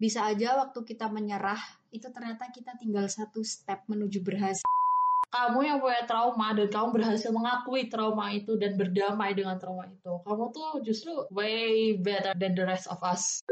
bisa 0.00 0.24
aja 0.24 0.56
waktu 0.56 0.80
kita 0.80 1.12
menyerah 1.12 1.60
itu 1.92 2.08
ternyata 2.08 2.48
kita 2.48 2.72
tinggal 2.80 3.04
satu 3.04 3.44
step 3.44 3.84
menuju 3.84 4.24
berhasil 4.24 4.64
kamu 5.28 5.60
yang 5.68 5.76
punya 5.76 6.08
trauma 6.08 6.56
dan 6.56 6.72
kamu 6.72 6.88
berhasil 6.96 7.28
mengakui 7.28 7.92
trauma 7.92 8.32
itu 8.32 8.56
dan 8.56 8.80
berdamai 8.80 9.36
dengan 9.36 9.60
trauma 9.60 9.84
itu 9.84 10.24
kamu 10.24 10.44
tuh 10.56 10.80
justru 10.80 11.12
way 11.36 12.00
better 12.00 12.32
than 12.40 12.56
the 12.56 12.64
rest 12.64 12.88
of 12.88 12.96
us 13.04 13.44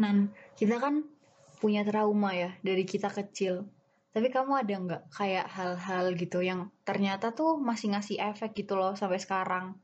Nan, 0.00 0.32
kita 0.56 0.80
kan 0.80 1.04
punya 1.60 1.84
trauma 1.84 2.32
ya 2.32 2.56
dari 2.64 2.88
kita 2.88 3.12
kecil. 3.12 3.68
Tapi 4.16 4.32
kamu 4.32 4.64
ada 4.64 4.74
nggak 4.80 5.02
kayak 5.12 5.44
hal-hal 5.52 6.16
gitu 6.16 6.40
yang 6.40 6.72
ternyata 6.88 7.36
tuh 7.36 7.60
masih 7.60 7.92
ngasih 7.92 8.16
efek 8.16 8.56
gitu 8.56 8.80
loh 8.80 8.96
sampai 8.96 9.20
sekarang? 9.20 9.76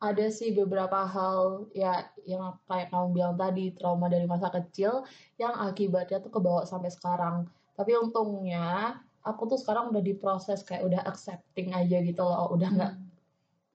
Ada 0.00 0.26
sih 0.32 0.56
beberapa 0.56 1.04
hal 1.04 1.68
ya 1.76 2.08
yang 2.24 2.56
kayak 2.64 2.88
kamu 2.88 3.06
bilang 3.12 3.36
tadi 3.36 3.76
trauma 3.76 4.08
dari 4.08 4.24
masa 4.24 4.48
kecil 4.48 5.04
yang 5.36 5.52
akibatnya 5.52 6.24
tuh 6.24 6.32
kebawa 6.32 6.64
sampai 6.64 6.88
sekarang 6.88 7.44
tapi 7.76 7.92
untungnya 7.96 8.96
aku 9.20 9.44
tuh 9.52 9.60
sekarang 9.60 9.92
udah 9.92 10.00
diproses 10.00 10.64
kayak 10.64 10.88
udah 10.88 11.04
accepting 11.04 11.76
aja 11.76 12.00
gitu 12.00 12.24
loh 12.24 12.48
udah 12.56 12.68
nggak 12.72 12.94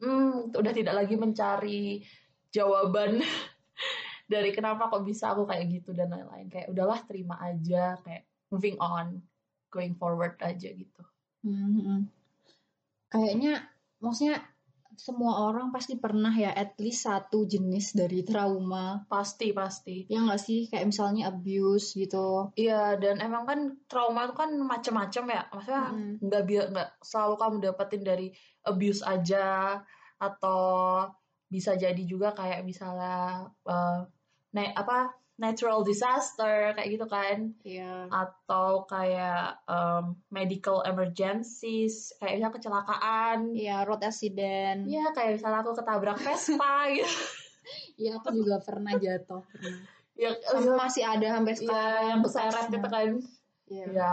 hmm. 0.01 0.57
udah 0.57 0.73
tidak 0.73 0.97
lagi 0.97 1.13
mencari 1.13 2.01
jawaban 2.49 3.21
dari 4.33 4.49
kenapa 4.49 4.89
kok 4.89 5.05
bisa 5.05 5.29
aku 5.37 5.45
kayak 5.45 5.69
gitu 5.69 5.93
dan 5.93 6.09
lain-lain 6.09 6.49
kayak 6.49 6.73
udahlah 6.73 7.05
terima 7.05 7.37
aja 7.37 8.01
kayak 8.01 8.25
moving 8.49 8.75
on 8.81 9.21
going 9.69 9.93
forward 9.93 10.33
aja 10.41 10.73
gitu 10.73 11.05
Hmm. 11.45 12.09
Kayaknya 13.13 13.69
maksudnya 14.01 14.41
semua 14.95 15.45
orang 15.45 15.69
pasti 15.69 15.95
pernah 15.95 16.31
ya 16.31 16.49
at 16.49 16.75
least 16.77 17.03
satu 17.03 17.43
jenis 17.43 17.93
dari 17.93 18.21
trauma. 18.21 19.03
pasti 19.05 19.51
pasti 19.51 20.07
Ya 20.07 20.19
nggak 20.19 20.37
sih? 20.37 20.67
Kayak 20.67 20.89
misalnya 20.89 21.29
abuse 21.29 21.93
gitu. 21.93 22.51
Iya 22.53 22.95
dan 22.95 23.19
emang 23.19 23.43
kan 23.43 23.59
trauma 23.85 24.23
itu 24.23 24.33
kan 24.33 24.51
macam-macam 24.55 25.23
ya 25.27 25.41
maksudnya 25.49 25.83
Hmm. 25.87 26.15
nggak 26.19 26.43
biar 26.43 26.63
nggak 26.69 26.89
selalu 26.99 27.35
kamu 27.35 27.55
dapetin 27.61 28.01
dari 28.01 28.27
abuse 28.61 29.01
aja 29.01 29.79
atau 30.15 30.59
bisa 31.45 31.75
jadi 31.75 32.01
juga 32.01 32.31
kayak 32.31 32.63
misalnya 32.63 33.45
eh, 33.63 33.99
na- 34.51 34.75
apa 34.75 35.13
natural 35.35 35.83
disaster 35.83 36.71
kayak 36.71 36.89
gitu 36.89 37.05
kan 37.05 37.51
Iya. 37.61 38.07
atau 38.07 38.87
kayak 38.87 39.59
em, 39.67 40.15
medical 40.29 40.79
emergencies 40.81 42.15
kayak 42.17 42.39
misalnya 42.39 42.55
kecelakaan 42.55 43.39
Iya, 43.51 43.83
road 43.83 43.99
accident. 43.99 44.87
Iya 44.87 45.11
kayak 45.11 45.35
misalnya 45.35 45.59
aku 45.59 45.75
ketabrak 45.75 46.15
Vespa 46.17 46.87
gitu 46.95 47.11
Iya, 47.97 48.15
aku 48.15 48.29
juga 48.31 48.61
pernah 48.61 48.93
jatuh. 48.93 49.41
Pernah. 49.43 49.77
ya 50.15 50.31
Sama 50.47 50.73
masih 50.79 51.03
ada 51.03 51.27
sampai 51.33 51.51
Iya, 51.51 51.59
sekarang. 51.59 52.03
yang 52.07 52.19
keseret 52.23 52.65
gitu 52.69 52.87
kan 52.87 53.09
Iya. 53.67 53.85
Iya. 53.91 54.11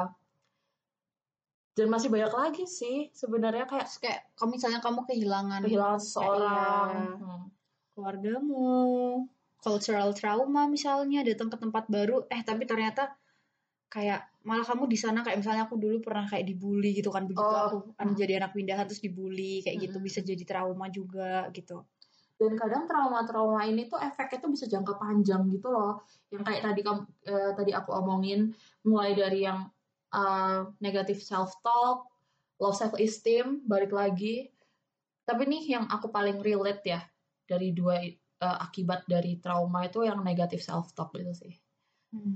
Dan 1.72 1.88
masih 1.88 2.10
banyak 2.10 2.32
lagi 2.32 2.64
sih 2.66 3.08
sebenarnya 3.12 3.64
kayak 3.64 3.86
Terus 3.86 3.98
kayak 3.98 4.20
kalau 4.34 4.50
misalnya 4.50 4.80
kamu 4.80 5.06
kehilangan 5.06 5.60
kehilangan 5.62 6.00
seseorang. 6.00 6.90
Iya. 6.92 7.16
Hmm. 7.16 7.44
keluargamu, 7.92 9.28
cultural 9.62 10.10
trauma 10.18 10.66
misalnya 10.66 11.22
datang 11.22 11.48
ke 11.52 11.56
tempat 11.62 11.84
baru, 11.86 12.27
eh 12.34 12.42
tapi 12.42 12.66
ternyata 12.66 13.14
kayak 13.92 14.20
malah 14.48 14.64
kamu 14.66 14.88
di 14.88 14.98
sana 14.98 15.20
kayak 15.22 15.38
misalnya 15.44 15.68
aku 15.68 15.77
dulu 15.78 16.00
pernah 16.02 16.24
kayak 16.27 16.48
dibully 16.48 16.96
gitu 16.98 17.12
kan 17.14 17.28
begitu 17.30 17.44
Oh. 17.44 17.62
aku 17.68 17.77
kan 17.94 18.08
jadi 18.16 18.40
anak 18.42 18.56
pindahan 18.56 18.88
terus 18.88 19.05
dibully 19.05 19.60
kayak 19.62 19.78
gitu 19.84 19.96
Mm-mm. 20.00 20.08
bisa 20.08 20.20
jadi 20.24 20.42
trauma 20.48 20.88
juga 20.90 21.46
gitu. 21.55 21.84
Dan 22.40 22.58
kadang 22.58 22.90
trauma-trauma 22.90 23.62
ini 23.70 23.86
tuh 23.86 24.02
efeknya 24.02 24.38
tuh 24.42 24.50
bisa 24.50 24.66
jangka 24.66 24.98
panjang 24.98 25.46
gitu 25.55 25.70
loh. 25.70 26.02
Yang 26.33 26.42
kayak 26.48 26.62
tadi 26.66 26.80
kamu 26.83 27.00
eh, 27.30 27.50
tadi 27.55 27.70
aku 27.70 27.90
omongin 27.94 28.40
mulai 28.83 29.14
dari 29.14 29.46
yang 29.46 29.70
uh, 30.10 30.67
negative 30.83 31.23
self 31.23 31.55
talk, 31.62 32.11
low 32.58 32.74
self 32.74 32.98
esteem, 32.98 33.62
balik 33.62 33.94
lagi. 33.94 34.50
Tapi 35.23 35.42
nih 35.46 35.62
yang 35.79 35.84
aku 35.86 36.11
paling 36.11 36.42
relate 36.42 36.83
ya 36.83 37.00
dari 37.46 37.70
dua 37.70 38.02
eh, 38.42 38.58
akibat 38.67 39.07
dari 39.07 39.39
trauma 39.39 39.86
itu 39.86 40.03
yang 40.03 40.20
negative 40.27 40.61
self 40.61 40.91
talk 40.98 41.14
gitu 41.14 41.30
sih. 41.33 41.55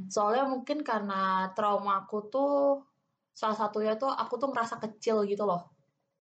Soalnya 0.09 0.49
mungkin 0.49 0.81
karena 0.87 1.51
trauma 1.53 2.07
aku 2.07 2.31
tuh 2.33 2.55
salah 3.37 3.59
satunya 3.59 3.99
tuh 4.01 4.09
aku 4.09 4.41
tuh 4.41 4.49
ngerasa 4.49 4.81
kecil 4.81 5.29
gitu 5.29 5.45
loh 5.45 5.69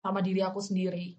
sama 0.04 0.20
diri 0.20 0.44
aku 0.44 0.60
sendiri. 0.60 1.16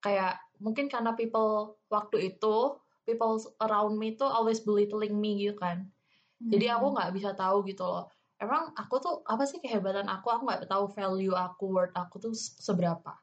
Kayak 0.00 0.40
mungkin 0.62 0.88
karena 0.88 1.12
people 1.12 1.76
waktu 1.92 2.32
itu 2.32 2.80
people 3.04 3.36
around 3.60 4.00
me 4.00 4.16
tuh 4.16 4.26
always 4.26 4.64
belittling 4.64 5.14
me 5.20 5.36
gitu 5.36 5.58
kan. 5.60 5.92
Jadi 6.40 6.66
aku 6.72 6.96
nggak 6.96 7.12
bisa 7.12 7.36
tahu 7.36 7.64
gitu 7.68 7.84
loh. 7.84 8.08
Emang 8.40 8.72
aku 8.76 9.00
tuh 9.00 9.14
apa 9.24 9.44
sih 9.48 9.60
kehebatan 9.60 10.08
aku? 10.08 10.28
Aku 10.32 10.42
nggak 10.48 10.68
tahu 10.68 10.88
value 10.92 11.32
aku, 11.32 11.72
worth 11.72 11.96
aku 11.96 12.20
tuh 12.20 12.32
seberapa. 12.36 13.16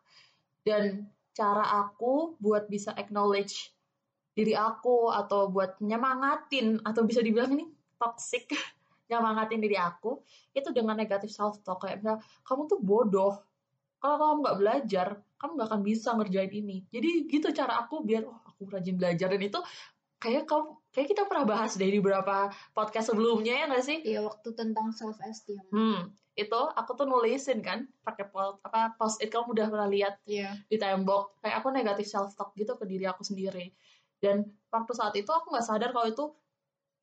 Dan 0.61 1.09
cara 1.33 1.65
aku 1.85 2.37
buat 2.37 2.69
bisa 2.69 2.93
acknowledge 2.93 3.72
diri 4.33 4.57
aku 4.57 5.13
atau 5.13 5.47
buat 5.49 5.77
nyemangatin 5.79 6.81
atau 6.81 7.05
bisa 7.05 7.21
dibilang 7.21 7.53
ini 7.53 7.69
toxic 8.01 8.49
nyemangatin 9.09 9.61
diri 9.61 9.77
aku 9.77 10.21
itu 10.51 10.69
dengan 10.73 10.97
negatif 10.97 11.29
self 11.29 11.61
talk 11.61 11.85
kayak 11.85 12.01
misalnya 12.01 12.21
kamu 12.43 12.61
tuh 12.65 12.79
bodoh. 12.81 13.33
Kalau 14.01 14.19
kamu 14.19 14.37
nggak 14.43 14.57
belajar 14.59 15.07
kamu 15.39 15.51
nggak 15.59 15.69
akan 15.71 15.81
bisa 15.85 16.09
ngerjain 16.17 16.51
ini. 16.51 16.77
Jadi 16.91 17.09
gitu 17.29 17.47
cara 17.55 17.83
aku 17.85 18.03
biar 18.03 18.27
oh 18.27 18.39
aku 18.43 18.67
rajin 18.67 18.95
belajar. 18.99 19.31
Dan 19.31 19.43
itu 19.43 19.59
kayak 20.19 20.43
kamu 20.47 20.75
kayak 20.91 21.07
kita 21.13 21.23
pernah 21.27 21.45
bahas 21.47 21.75
di 21.75 21.99
beberapa 21.99 22.51
podcast 22.75 23.11
sebelumnya 23.11 23.63
ya 23.63 23.65
nggak 23.69 23.85
sih? 23.85 23.97
Iya 24.03 24.23
waktu 24.27 24.49
tentang 24.57 24.91
self 24.91 25.19
esteem. 25.23 25.61
hmm 25.71 26.11
itu 26.33 26.57
aku 26.57 26.97
tuh 26.97 27.05
nulisin 27.05 27.61
kan 27.61 27.85
pakai 28.01 28.25
post 28.25 28.57
apa 28.65 28.97
post 28.97 29.21
it 29.21 29.29
kamu 29.29 29.53
udah 29.53 29.69
pernah 29.69 29.85
lihat 29.85 30.17
Iya. 30.25 30.57
di 30.65 30.81
tembok. 30.81 31.37
Kayak 31.45 31.61
aku 31.61 31.67
negatif 31.69 32.09
self 32.09 32.33
talk 32.33 32.57
gitu 32.57 32.73
ke 32.73 32.89
diri 32.89 33.05
aku 33.05 33.21
sendiri 33.21 33.69
dan 34.23 34.37
waktu 34.71 34.91
saat 34.95 35.13
itu 35.19 35.29
aku 35.29 35.51
nggak 35.51 35.67
sadar 35.67 35.89
kalau 35.95 36.07
itu 36.07 36.25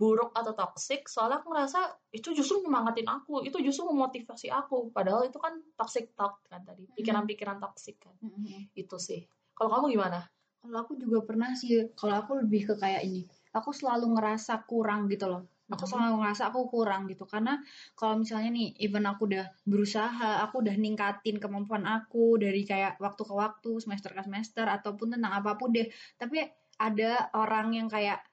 buruk 0.00 0.32
atau 0.32 0.56
toxic 0.56 1.04
soalnya 1.12 1.44
aku 1.44 1.53
ngerasa 1.53 1.81
itu 2.16 2.32
justru 2.32 2.64
nyemangatin 2.64 3.04
aku 3.04 3.44
itu 3.44 3.60
justru 3.60 3.84
memotivasi 3.92 4.48
aku 4.48 4.88
padahal 4.97 5.28
itu 5.28 5.36
kan 5.36 5.60
toxic 5.76 6.16
talk 6.16 6.41
kan 6.48 6.64
tadi 6.64 6.88
pikiran-pikiran 6.97 7.60
toxic 7.60 8.00
kan 8.00 8.16
Mm-mm. 8.25 8.72
itu 8.72 8.97
sih 8.97 9.28
kalau 9.53 9.69
kamu 9.76 9.86
gimana 10.00 10.20
Kalau 10.60 10.76
aku 10.84 10.92
juga 11.00 11.25
pernah 11.25 11.56
sih, 11.56 11.88
kalau 11.97 12.20
aku 12.20 12.36
lebih 12.44 12.69
ke 12.69 12.75
kayak 12.76 13.00
ini. 13.08 13.25
Aku 13.56 13.72
selalu 13.72 14.12
ngerasa 14.12 14.69
kurang 14.69 15.08
gitu 15.08 15.25
loh. 15.25 15.48
Aku 15.72 15.88
Mhm. 15.88 15.91
selalu 15.97 16.14
ngerasa 16.20 16.42
aku 16.52 16.60
kurang 16.69 17.08
gitu. 17.08 17.25
Karena 17.25 17.64
kalau 17.97 18.20
misalnya 18.20 18.52
nih, 18.52 18.76
even 18.76 19.08
aku 19.08 19.25
udah 19.25 19.48
berusaha, 19.64 20.44
aku 20.44 20.60
udah 20.60 20.76
ningkatin 20.76 21.41
kemampuan 21.41 21.88
aku 21.88 22.37
dari 22.37 22.60
kayak 22.69 23.00
waktu 23.00 23.22
ke 23.25 23.32
waktu, 23.32 23.70
semester 23.81 24.12
ke 24.12 24.20
semester, 24.20 24.69
ataupun 24.69 25.16
tentang 25.16 25.32
apa 25.32 25.56
pun 25.56 25.72
deh. 25.72 25.88
Tapi 26.20 26.44
ada 26.81 27.29
orang 27.37 27.77
yang 27.77 27.89
kayak 27.93 28.25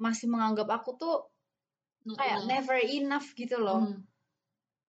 masih 0.00 0.32
menganggap 0.32 0.66
aku 0.72 0.96
tuh 0.96 1.28
kayak 2.16 2.48
never 2.48 2.80
enough 2.80 3.36
gitu 3.36 3.60
loh. 3.60 3.84
Hmm. 3.84 4.00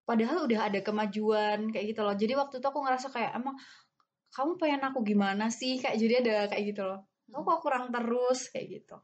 Padahal 0.07 0.47
udah 0.47 0.71
ada 0.71 0.79
kemajuan 0.79 1.67
kayak 1.69 1.91
gitu 1.91 2.01
loh. 2.01 2.15
Jadi 2.15 2.33
waktu 2.39 2.55
itu 2.63 2.67
aku 2.67 2.79
ngerasa 2.79 3.07
kayak 3.11 3.35
emang 3.35 3.59
kamu 4.31 4.55
pengen 4.55 4.81
aku 4.87 5.03
gimana 5.03 5.51
sih? 5.51 5.83
Kayak 5.83 5.97
jadi 5.99 6.13
ada 6.23 6.35
kayak 6.55 6.63
gitu 6.71 6.83
loh. 6.87 7.03
Kamu 7.27 7.43
kok 7.43 7.61
kurang 7.61 7.91
terus 7.91 8.47
kayak 8.49 8.81
gitu. 8.81 8.97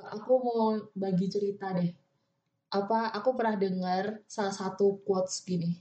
aku 0.00 0.32
mau 0.40 0.80
bagi 0.96 1.28
cerita 1.28 1.76
deh 1.76 1.92
apa 2.70 3.10
aku 3.10 3.34
pernah 3.34 3.58
dengar 3.58 4.22
salah 4.30 4.54
satu 4.54 5.02
quotes 5.02 5.42
gini 5.42 5.74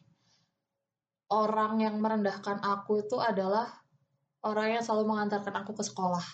orang 1.29 1.85
yang 1.85 2.01
merendahkan 2.01 2.57
aku 2.65 3.05
itu 3.05 3.21
adalah 3.21 3.69
orang 4.41 4.73
yang 4.73 4.83
selalu 4.83 5.13
mengantarkan 5.13 5.53
aku 5.61 5.77
ke 5.77 5.85
sekolah 5.85 6.25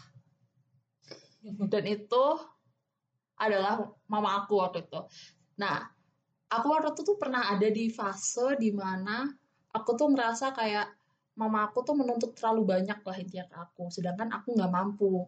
dan 1.46 1.84
itu 1.86 2.26
adalah 3.38 3.86
mama 4.10 4.42
aku 4.42 4.58
waktu 4.64 4.88
itu. 4.88 5.02
Nah 5.62 5.86
aku 6.50 6.66
waktu 6.72 6.96
itu 6.96 7.02
tuh 7.04 7.18
pernah 7.20 7.52
ada 7.52 7.68
di 7.70 7.92
fase 7.92 8.58
di 8.58 8.72
mana 8.74 9.30
aku 9.76 9.94
tuh 9.94 10.10
merasa 10.10 10.56
kayak 10.56 10.90
mama 11.36 11.68
aku 11.68 11.84
tuh 11.84 11.94
menuntut 12.00 12.32
terlalu 12.34 12.80
banyak 12.80 13.00
lah 13.04 13.18
intinya 13.20 13.46
ke 13.52 13.56
aku 13.60 13.84
sedangkan 13.92 14.34
aku 14.34 14.56
nggak 14.56 14.72
mampu. 14.72 15.28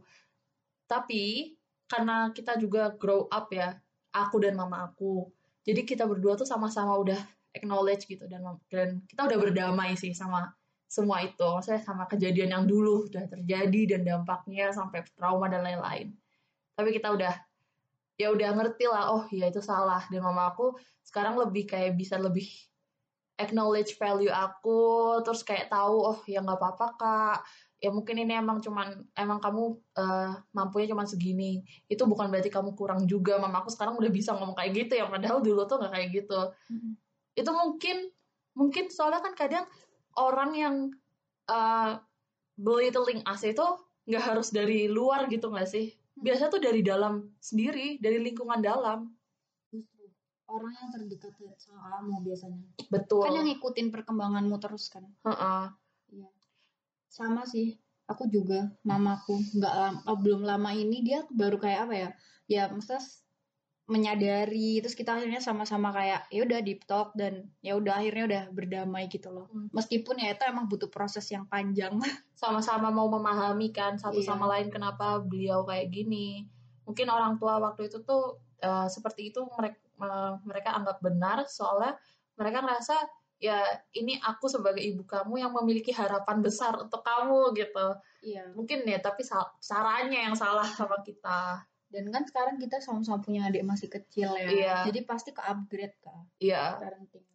Tapi 0.87 1.53
karena 1.87 2.31
kita 2.31 2.59
juga 2.59 2.95
grow 2.95 3.27
up 3.29 3.47
ya 3.51 3.75
aku 4.11 4.43
dan 4.43 4.59
mama 4.59 4.87
aku 4.91 5.27
jadi 5.67 5.83
kita 5.83 6.03
berdua 6.07 6.39
tuh 6.39 6.47
sama-sama 6.47 6.95
udah 6.99 7.19
acknowledge 7.55 8.07
gitu 8.07 8.27
dan 8.27 8.43
dan 8.67 9.03
kita 9.07 9.27
udah 9.27 9.37
berdamai 9.39 9.95
sih 9.95 10.11
sama 10.11 10.51
semua 10.87 11.21
itu. 11.21 11.43
Maksudnya 11.43 11.83
sama 11.83 12.07
kejadian 12.07 12.55
yang 12.55 12.65
dulu 12.65 13.05
udah 13.11 13.27
terjadi 13.27 13.95
dan 13.95 14.01
dampaknya 14.07 14.71
sampai 14.71 15.03
trauma 15.13 15.51
dan 15.51 15.61
lain-lain. 15.61 16.15
Tapi 16.79 16.89
kita 16.95 17.11
udah 17.11 17.35
ya 18.17 18.33
udah 18.33 18.49
ngerti 18.57 18.89
lah 18.89 19.13
oh 19.13 19.27
ya 19.29 19.51
itu 19.51 19.59
salah. 19.59 20.01
Dan 20.07 20.23
mama 20.23 20.49
aku 20.49 20.73
sekarang 21.03 21.35
lebih 21.37 21.67
kayak 21.67 21.99
bisa 21.99 22.15
lebih 22.17 22.47
acknowledge 23.37 23.93
value 24.01 24.33
aku 24.33 25.21
terus 25.21 25.45
kayak 25.45 25.69
tahu 25.69 26.01
oh 26.01 26.19
ya 26.25 26.41
nggak 26.41 26.57
apa-apa 26.57 26.87
kak. 26.97 27.39
Ya 27.77 27.93
mungkin 27.93 28.17
ini 28.17 28.33
emang 28.33 28.57
cuman 28.57 29.05
emang 29.13 29.37
kamu 29.37 29.77
uh, 30.01 30.33
mampunya 30.55 30.89
cuman 30.89 31.05
segini. 31.05 31.61
Itu 31.85 32.09
bukan 32.09 32.33
berarti 32.33 32.49
kamu 32.49 32.73
kurang 32.73 33.05
juga. 33.05 33.37
Mamaku 33.37 33.69
sekarang 33.69 33.99
udah 34.01 34.09
bisa 34.09 34.33
ngomong 34.33 34.57
kayak 34.57 34.73
gitu 34.73 34.97
ya. 34.97 35.05
Padahal 35.05 35.45
dulu 35.45 35.67
tuh 35.69 35.77
nggak 35.77 35.93
kayak 35.93 36.09
gitu. 36.15 36.41
Mm-hmm. 36.73 36.93
itu 37.37 37.51
mungkin 37.53 37.97
mungkin 38.57 38.89
soalnya 38.89 39.21
kan 39.21 39.37
kadang 39.37 39.69
orang 40.17 40.51
yang 40.57 40.75
uh, 41.47 42.01
belittling 42.57 43.21
us 43.29 43.45
itu 43.45 43.63
nggak 44.09 44.23
harus 44.23 44.49
dari 44.49 44.89
luar 44.89 45.29
gitu 45.29 45.53
nggak 45.53 45.69
sih? 45.69 45.93
Biasa 46.17 46.49
tuh 46.49 46.57
dari 46.57 46.81
dalam 46.81 47.29
sendiri 47.37 48.01
dari 48.01 48.17
lingkungan 48.19 48.59
dalam. 48.59 49.13
Orang 50.47 50.71
yang 50.79 50.89
terdekat 50.95 51.35
sama 51.59 51.99
kamu 51.99 52.23
biasanya. 52.23 52.63
Betul. 52.87 53.27
Kan 53.27 53.35
yang 53.35 53.47
ngikutin 53.51 53.87
perkembanganmu 53.91 54.55
terus 54.63 54.87
kan? 54.87 55.03
Uh-uh. 55.27 55.69
iya. 56.09 56.27
Sama 57.11 57.43
sih 57.43 57.75
aku 58.07 58.31
juga 58.31 58.71
mamaku 58.87 59.35
nggak 59.59 59.73
lama, 59.75 59.99
oh, 60.07 60.17
belum 60.17 60.47
lama 60.47 60.71
ini 60.71 61.03
dia 61.03 61.27
baru 61.29 61.59
kayak 61.59 61.79
apa 61.91 61.93
ya? 61.93 62.09
Ya 62.47 62.63
maksudnya 62.71 63.03
menyadari 63.87 64.83
terus 64.83 64.99
kita 64.99 65.15
akhirnya 65.15 65.39
sama-sama 65.39 65.95
kayak 65.95 66.27
ya 66.27 66.43
udah 66.43 66.59
deep 66.59 66.83
talk 66.83 67.15
dan 67.15 67.47
ya 67.63 67.79
udah 67.79 68.03
akhirnya 68.03 68.23
udah 68.27 68.43
berdamai 68.51 69.07
gitu 69.07 69.31
loh 69.31 69.47
hmm. 69.47 69.71
meskipun 69.71 70.19
ya 70.19 70.35
itu 70.35 70.43
emang 70.43 70.67
butuh 70.67 70.91
proses 70.91 71.23
yang 71.31 71.47
panjang 71.47 71.95
sama-sama 72.41 72.91
mau 72.91 73.07
memahami 73.07 73.71
kan 73.71 73.95
satu 73.95 74.19
iya. 74.19 74.27
sama 74.27 74.45
lain 74.51 74.67
kenapa 74.67 75.23
beliau 75.23 75.63
kayak 75.63 75.87
gini 75.87 76.43
mungkin 76.83 77.07
orang 77.07 77.39
tua 77.39 77.63
waktu 77.63 77.87
itu 77.87 78.03
tuh 78.03 78.43
uh, 78.59 78.91
seperti 78.91 79.31
itu 79.31 79.47
mereka 79.55 79.79
uh, 80.03 80.35
mereka 80.43 80.75
anggap 80.75 80.99
benar 80.99 81.47
soalnya 81.47 81.95
mereka 82.35 82.67
ngerasa 82.67 82.95
ya 83.37 83.61
ini 83.93 84.17
aku 84.17 84.49
sebagai 84.49 84.81
ibu 84.81 85.05
kamu 85.05 85.41
yang 85.41 85.53
memiliki 85.53 85.93
harapan 85.93 86.41
besar 86.41 86.73
untuk 86.77 87.05
kamu 87.05 87.53
gitu. 87.53 87.87
Iya. 88.25 88.49
Mungkin 88.57 88.81
ya 88.89 88.97
tapi 88.97 89.21
caranya 89.61 90.19
yang 90.29 90.33
salah 90.33 90.65
sama 90.65 91.01
kita. 91.05 91.61
Dan 91.87 92.11
kan 92.11 92.27
sekarang 92.27 92.59
kita 92.59 92.83
sama-sama 92.83 93.23
punya 93.23 93.47
adik 93.47 93.63
masih 93.63 93.87
kecil 93.87 94.35
ya. 94.35 94.47
Iya. 94.51 94.75
Jadi 94.91 94.99
pasti 95.07 95.31
ke 95.31 95.39
upgrade 95.39 95.95
kan. 96.03 96.27
Iya. 96.39 96.79
Parenting. 96.79 97.27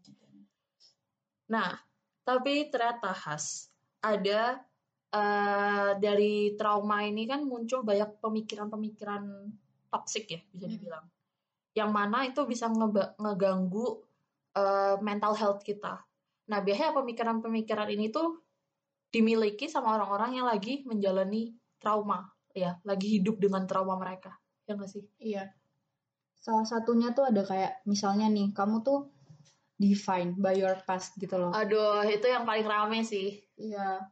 Nah, 1.52 1.76
tapi 2.24 2.72
ternyata 2.72 3.12
khas 3.12 3.68
ada 4.00 4.64
uh, 5.12 5.92
dari 6.00 6.56
trauma 6.56 7.04
ini 7.04 7.28
kan 7.28 7.44
muncul 7.44 7.84
banyak 7.84 8.18
pemikiran-pemikiran 8.24 9.52
toksik 9.92 10.32
ya 10.32 10.40
bisa 10.48 10.66
hmm. 10.66 10.72
dibilang. 10.72 11.04
Hmm. 11.04 11.20
Yang 11.76 11.90
mana 11.92 12.18
itu 12.28 12.40
bisa 12.48 12.66
ngeganggu 13.20 14.00
uh, 14.56 14.96
mental 15.04 15.36
health 15.36 15.60
kita. 15.60 16.00
Nah, 16.48 16.58
biasanya 16.60 16.96
pemikiran-pemikiran 16.96 17.88
ini 17.92 18.12
tuh 18.12 18.40
dimiliki 19.12 19.68
sama 19.68 19.96
orang-orang 19.96 20.40
yang 20.40 20.48
lagi 20.48 20.84
menjalani 20.88 21.52
trauma, 21.76 22.28
ya, 22.52 22.80
lagi 22.84 23.20
hidup 23.20 23.40
dengan 23.40 23.64
trauma 23.68 23.96
mereka. 23.96 24.36
Ya 24.66 24.72
nggak 24.78 24.90
sih? 24.90 25.04
Iya. 25.18 25.52
Salah 26.42 26.66
satunya 26.66 27.14
tuh 27.14 27.30
ada 27.30 27.42
kayak 27.46 27.86
misalnya 27.86 28.26
nih, 28.26 28.50
kamu 28.50 28.82
tuh 28.82 29.10
define 29.78 30.38
by 30.38 30.54
your 30.58 30.78
past 30.86 31.14
gitu 31.18 31.38
loh. 31.38 31.50
Aduh, 31.54 32.02
itu 32.06 32.26
yang 32.26 32.46
paling 32.46 32.66
rame 32.66 33.02
sih. 33.02 33.42
Iya. 33.58 34.10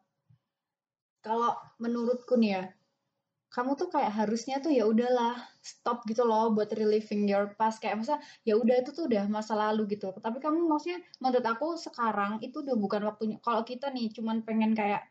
Kalau 1.21 1.53
menurutku 1.79 2.39
nih 2.39 2.51
ya, 2.57 2.65
kamu 3.51 3.75
tuh 3.75 3.91
kayak 3.91 4.15
harusnya 4.15 4.63
tuh 4.63 4.71
ya 4.71 4.87
udahlah 4.87 5.35
stop 5.59 6.07
gitu 6.07 6.23
loh 6.23 6.55
buat 6.55 6.71
reliving 6.71 7.27
your 7.27 7.51
past 7.59 7.83
kayak 7.83 7.99
masa 7.99 8.23
ya 8.47 8.55
udah 8.55 8.79
itu 8.79 8.95
tuh 8.95 9.11
udah 9.11 9.27
masa 9.27 9.59
lalu 9.59 9.99
gitu 9.99 10.15
tapi 10.23 10.39
kamu 10.39 10.71
maksudnya 10.71 11.03
menurut 11.19 11.43
aku 11.43 11.75
sekarang 11.75 12.39
itu 12.47 12.63
udah 12.63 12.79
bukan 12.79 13.03
waktunya 13.11 13.43
kalau 13.43 13.67
kita 13.67 13.91
nih 13.91 14.15
cuman 14.15 14.47
pengen 14.47 14.79
kayak 14.79 15.10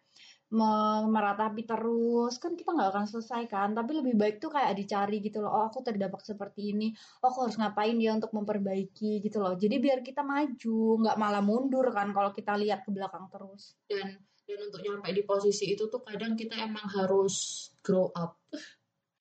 meratapi 0.50 1.64
terus. 1.66 2.42
Kan 2.42 2.58
kita 2.58 2.74
nggak 2.74 2.90
akan 2.90 3.06
selesai 3.06 3.46
kan. 3.46 3.78
Tapi 3.78 4.02
lebih 4.02 4.18
baik 4.18 4.42
tuh 4.42 4.50
kayak 4.50 4.74
dicari 4.74 5.22
gitu 5.22 5.46
loh. 5.46 5.54
Oh 5.54 5.64
aku 5.70 5.86
terdampak 5.86 6.26
seperti 6.26 6.74
ini. 6.74 6.94
Oh 7.22 7.30
aku 7.30 7.50
harus 7.50 7.58
ngapain 7.58 7.96
dia 7.96 8.14
untuk 8.18 8.34
memperbaiki 8.34 9.22
gitu 9.22 9.38
loh. 9.40 9.54
Jadi 9.54 9.76
biar 9.78 10.02
kita 10.02 10.26
maju 10.26 10.80
nggak 11.06 11.18
malah 11.18 11.44
mundur 11.46 11.86
kan 11.94 12.10
kalau 12.12 12.34
kita 12.34 12.58
lihat 12.58 12.82
ke 12.82 12.90
belakang 12.90 13.30
terus. 13.30 13.78
Dan 13.86 14.18
dan 14.50 14.60
untuk 14.66 14.82
nyampe 14.82 15.14
di 15.14 15.22
posisi 15.22 15.78
itu 15.78 15.86
tuh 15.94 16.02
kadang 16.02 16.34
kita 16.34 16.58
emang 16.58 16.90
harus 16.90 17.70
grow 17.86 18.10
up. 18.18 18.42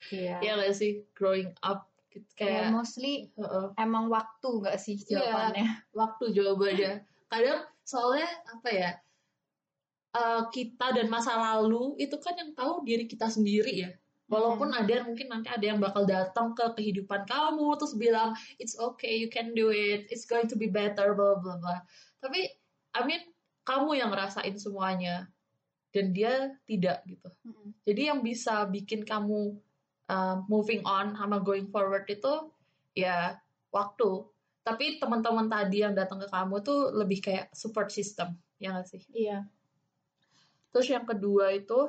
Iya. 0.09 0.41
Yeah. 0.41 0.57
ya 0.57 0.65
gak 0.65 0.73
sih? 0.73 1.05
Growing 1.13 1.53
up. 1.61 1.93
Kayak 2.35 2.73
yeah, 2.73 2.73
mostly 2.73 3.15
uh 3.37 3.45
-uh. 3.45 3.67
emang 3.77 4.09
waktu 4.09 4.49
gak 4.65 4.81
sih 4.81 4.97
iya, 5.07 5.21
jawabannya? 5.21 5.67
yeah, 5.69 5.73
waktu 5.93 6.25
jawabannya. 6.33 6.93
Kadang 7.29 7.61
soalnya 7.85 8.31
apa 8.49 8.69
ya 8.73 8.91
uh, 10.19 10.43
kita 10.51 10.91
dan 10.99 11.07
masa 11.07 11.39
lalu 11.39 11.95
itu 12.03 12.19
kan 12.19 12.35
yang 12.35 12.51
tahu 12.59 12.83
diri 12.83 13.07
kita 13.07 13.31
sendiri 13.31 13.87
ya 13.87 13.91
walaupun 14.27 14.75
hmm. 14.75 14.81
ada 14.83 14.91
yang 15.01 15.07
mungkin 15.07 15.31
nanti 15.31 15.49
ada 15.49 15.65
yang 15.65 15.79
bakal 15.79 16.03
datang 16.03 16.53
ke 16.59 16.67
kehidupan 16.75 17.23
kamu 17.25 17.79
terus 17.79 17.95
bilang 17.95 18.35
it's 18.59 18.75
okay 18.75 19.15
you 19.15 19.31
can 19.31 19.55
do 19.55 19.71
it 19.71 20.11
it's 20.11 20.27
going 20.27 20.51
to 20.51 20.59
be 20.59 20.67
better 20.67 21.15
blah 21.15 21.39
blah 21.39 21.57
blah 21.63 21.81
tapi 22.19 22.51
I 22.93 23.07
mean 23.07 23.23
kamu 23.63 24.01
yang 24.01 24.11
ngerasain 24.11 24.59
semuanya 24.59 25.31
dan 25.93 26.13
dia 26.13 26.53
tidak 26.69 27.05
gitu. 27.09 27.29
Mm-hmm. 27.45 27.69
Jadi 27.85 28.03
yang 28.09 28.21
bisa 28.21 28.65
bikin 28.69 29.05
kamu 29.05 29.57
uh, 30.09 30.37
moving 30.49 30.85
on 30.85 31.17
sama 31.17 31.41
going 31.41 31.69
forward 31.69 32.05
itu 32.09 32.53
ya 32.97 33.37
waktu. 33.73 34.25
Tapi 34.65 35.01
teman-teman 35.01 35.49
tadi 35.49 35.81
yang 35.81 35.97
datang 35.97 36.21
ke 36.21 36.29
kamu 36.29 36.61
tuh 36.61 36.93
lebih 36.93 37.25
kayak 37.25 37.49
support 37.57 37.89
system, 37.89 38.37
ya 38.61 38.77
gak 38.77 38.89
sih? 38.89 39.01
Iya. 39.17 39.49
Terus 40.75 40.89
yang 40.93 41.05
kedua 41.09 41.53
itu 41.55 41.89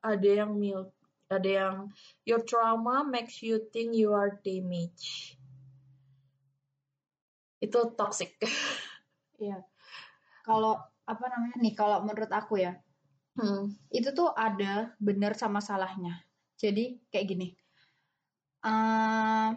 ada 0.00 0.28
yang 0.28 0.56
mil, 0.56 0.92
ada 1.28 1.48
yang 1.48 1.76
your 2.24 2.40
trauma 2.44 3.04
makes 3.04 3.40
you 3.44 3.60
think 3.72 3.96
you 3.96 4.12
are 4.12 4.36
damaged. 4.40 5.36
Itu 7.60 7.92
toxic. 7.96 8.36
Iya. 9.40 9.56
Kalau 10.44 10.76
apa 11.10 11.26
namanya 11.26 11.56
nih 11.58 11.74
kalau 11.74 12.06
menurut 12.06 12.30
aku 12.30 12.62
ya 12.62 12.78
hmm. 13.34 13.74
itu 13.90 14.14
tuh 14.14 14.30
ada 14.30 14.94
benar 15.02 15.34
sama 15.34 15.58
salahnya 15.58 16.22
jadi 16.54 16.94
kayak 17.10 17.26
gini 17.26 17.48
uh, 18.62 19.50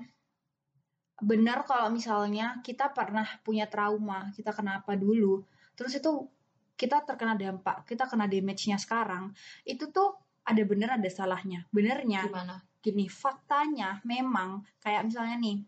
benar 1.21 1.63
kalau 1.69 1.93
misalnya 1.93 2.57
kita 2.65 2.89
pernah 2.89 3.29
punya 3.45 3.69
trauma 3.69 4.33
kita 4.33 4.49
kenapa 4.49 4.97
dulu 4.97 5.45
terus 5.77 5.93
itu 5.93 6.25
kita 6.73 7.05
terkena 7.05 7.37
dampak 7.37 7.85
kita 7.85 8.09
kena 8.09 8.25
damage-nya 8.25 8.81
sekarang 8.81 9.31
itu 9.63 9.89
tuh 9.93 10.17
ada 10.43 10.63
benar 10.67 10.99
ada 10.99 11.09
salahnya. 11.09 11.63
Benernya 11.71 12.27
gimana? 12.27 12.57
gini 12.83 13.07
faktanya 13.07 14.03
memang 14.03 14.67
kayak 14.83 15.07
misalnya 15.07 15.39
nih 15.39 15.63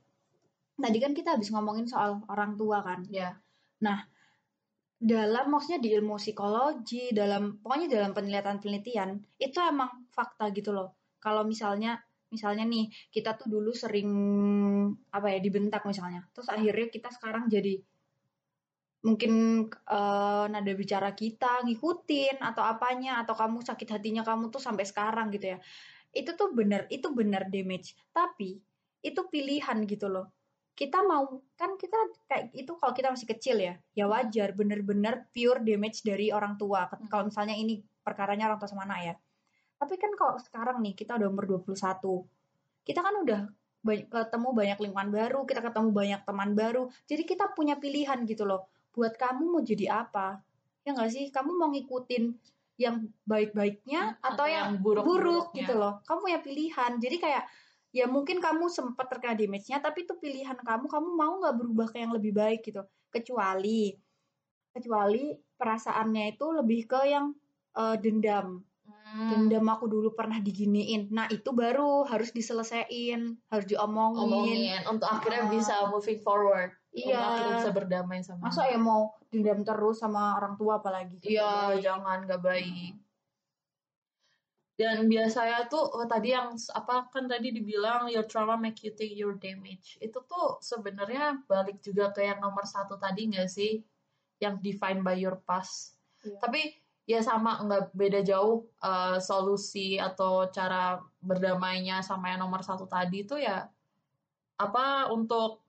tadi 0.75 0.97
kan 0.99 1.15
kita 1.15 1.39
habis 1.39 1.47
ngomongin 1.55 1.87
soal 1.87 2.19
orang 2.27 2.59
tua 2.59 2.83
kan. 2.83 3.07
Ya 3.07 3.39
nah 3.79 4.03
dalam 4.99 5.51
maksudnya 5.51 5.79
di 5.79 5.95
ilmu 5.95 6.19
psikologi 6.19 7.15
dalam 7.15 7.59
pokoknya 7.63 7.87
dalam 7.87 8.11
penelitian-penelitian 8.11 9.39
itu 9.39 9.57
emang 9.63 10.07
fakta 10.11 10.51
gitu 10.51 10.75
loh. 10.75 10.91
Kalau 11.23 11.47
misalnya 11.47 11.95
misalnya 12.27 12.67
nih 12.67 12.91
kita 13.15 13.39
tuh 13.39 13.47
dulu 13.47 13.71
sering 13.71 14.09
apa 15.15 15.27
ya 15.31 15.39
dibentak 15.39 15.87
misalnya. 15.87 16.27
Terus 16.35 16.51
akhirnya 16.51 16.91
kita 16.91 17.09
sekarang 17.15 17.47
jadi 17.47 17.79
mungkin 19.05 19.33
uh, 19.85 20.49
nada 20.49 20.73
bicara 20.73 21.13
kita 21.13 21.61
ngikutin 21.61 22.41
atau 22.41 22.65
apanya 22.65 23.21
atau 23.21 23.37
kamu 23.37 23.61
sakit 23.61 23.85
hatinya 23.93 24.25
kamu 24.25 24.49
tuh 24.49 24.57
sampai 24.57 24.81
sekarang 24.81 25.29
gitu 25.29 25.53
ya. 25.53 25.57
Itu 26.09 26.33
tuh 26.33 26.49
benar 26.57 26.89
itu 26.89 27.13
benar 27.13 27.45
damage. 27.53 27.93
Tapi 28.09 28.57
itu 29.05 29.21
pilihan 29.29 29.77
gitu 29.85 30.09
loh. 30.09 30.33
Kita 30.73 31.05
mau 31.05 31.37
kan 31.53 31.77
kita 31.77 31.95
kayak 32.25 32.45
itu 32.57 32.73
kalau 32.81 32.93
kita 32.97 33.13
masih 33.13 33.29
kecil 33.29 33.61
ya 33.61 33.77
ya 33.93 34.09
wajar 34.09 34.57
bener-bener 34.57 35.29
pure 35.29 35.61
damage 35.61 36.01
dari 36.01 36.33
orang 36.33 36.57
tua. 36.57 36.89
Hmm. 36.89 37.05
kalau 37.05 37.29
misalnya 37.29 37.53
ini 37.53 37.85
perkaranya 38.01 38.49
orang 38.49 38.57
tua 38.57 38.73
sama 38.73 38.89
anak 38.89 38.99
ya. 39.05 39.13
Tapi 39.77 40.01
kan 40.01 40.11
kalau 40.17 40.41
sekarang 40.41 40.81
nih 40.81 40.97
kita 40.97 41.13
udah 41.21 41.29
umur 41.29 41.61
21 41.61 41.77
kita 42.85 43.01
kan 43.01 43.17
udah 43.21 43.41
banyak, 43.81 44.05
ketemu 44.09 44.49
banyak 44.53 44.77
lingkungan 44.81 45.09
baru 45.13 45.39
kita 45.45 45.61
ketemu 45.61 45.89
banyak 45.93 46.21
teman 46.25 46.49
baru. 46.57 46.89
Jadi 47.05 47.21
kita 47.21 47.53
punya 47.53 47.77
pilihan 47.77 48.25
gitu 48.25 48.49
loh 48.49 48.65
buat 48.95 49.19
kamu 49.19 49.43
mau 49.51 49.61
jadi 49.61 50.07
apa? 50.07 50.39
Ya 50.87 50.95
nggak 50.95 51.11
sih? 51.11 51.27
Kamu 51.29 51.51
mau 51.59 51.69
ngikutin 51.75 52.31
yang 52.75 53.07
baik-baiknya 53.23 54.19
atau, 54.19 54.43
atau 54.43 54.47
yang 54.47 54.79
buruk-buruk 54.79 55.51
gitu 55.55 55.75
loh. 55.75 55.99
Kamu 56.07 56.19
punya 56.27 56.39
pilihan. 56.39 56.91
Jadi 56.99 57.17
kayak 57.19 57.43
ya 57.95 58.07
mungkin 58.07 58.43
kamu 58.43 58.67
sempat 58.67 59.07
terkena 59.07 59.35
damage-nya 59.35 59.79
tapi 59.83 60.07
itu 60.07 60.15
pilihan 60.15 60.55
kamu. 60.55 60.87
Kamu 60.87 61.09
mau 61.15 61.39
nggak 61.43 61.55
berubah 61.55 61.87
ke 61.91 61.97
yang 61.99 62.15
lebih 62.15 62.31
baik 62.31 62.63
gitu. 62.63 62.83
Kecuali 63.11 63.95
kecuali 64.75 65.35
perasaannya 65.55 66.35
itu 66.35 66.45
lebih 66.51 66.81
ke 66.87 66.99
yang 67.07 67.35
uh, 67.75 67.95
dendam. 67.99 68.63
Hmm. 69.05 69.31
dendam 69.31 69.63
aku 69.69 69.87
dulu 69.87 70.11
pernah 70.11 70.41
diginiin. 70.43 71.07
Nah 71.13 71.31
itu 71.31 71.55
baru 71.55 72.03
harus 72.03 72.35
diselesaikan 72.35 73.37
harus 73.47 73.65
diomongin. 73.69 74.27
Omongin, 74.27 74.81
untuk 74.91 75.07
akhirnya 75.07 75.47
uh, 75.47 75.51
bisa 75.53 75.87
moving 75.87 76.19
forward 76.19 76.75
iya. 76.95 77.19
untuk 77.19 77.27
akhirnya 77.27 77.53
bisa 77.59 77.71
berdamai 77.75 78.19
sama 78.23 78.47
masa 78.47 78.71
ya 78.71 78.79
mau 78.79 79.11
dendam 79.27 79.67
terus 79.67 79.99
sama 79.99 80.39
orang 80.39 80.55
tua 80.55 80.79
apalagi? 80.79 81.19
Iya 81.27 81.75
jangan 81.83 82.23
nggak 82.23 82.41
baik. 82.41 82.93
Dan 84.75 85.07
biasanya 85.07 85.71
tuh 85.71 85.87
oh, 85.87 86.03
tadi 86.03 86.35
yang 86.35 86.51
apa 86.75 87.07
kan 87.07 87.31
tadi 87.31 87.55
dibilang 87.55 88.11
your 88.11 88.27
trauma 88.27 88.59
make 88.59 88.83
you 88.83 88.91
think 88.95 89.15
your 89.15 89.35
damage. 89.39 89.95
Itu 89.99 90.23
tuh 90.27 90.59
sebenarnya 90.59 91.43
balik 91.47 91.79
juga 91.79 92.11
ke 92.11 92.27
yang 92.27 92.43
nomor 92.43 92.67
satu 92.67 92.99
tadi 92.99 93.31
nggak 93.31 93.47
sih? 93.51 93.83
Yang 94.39 94.55
defined 94.63 95.03
by 95.03 95.15
your 95.15 95.39
past. 95.43 95.95
Iya. 96.25 96.41
tapi 96.41 96.61
ya 97.05 97.21
sama 97.21 97.61
nggak 97.61 97.93
beda 97.93 98.25
jauh 98.25 98.65
uh, 98.81 99.21
solusi 99.21 100.01
atau 100.01 100.49
cara 100.49 100.97
berdamainya 101.21 102.01
sama 102.01 102.33
yang 102.33 102.41
nomor 102.41 102.65
satu 102.65 102.89
tadi 102.89 103.21
itu 103.21 103.37
ya 103.37 103.69
apa 104.57 105.13
untuk 105.13 105.64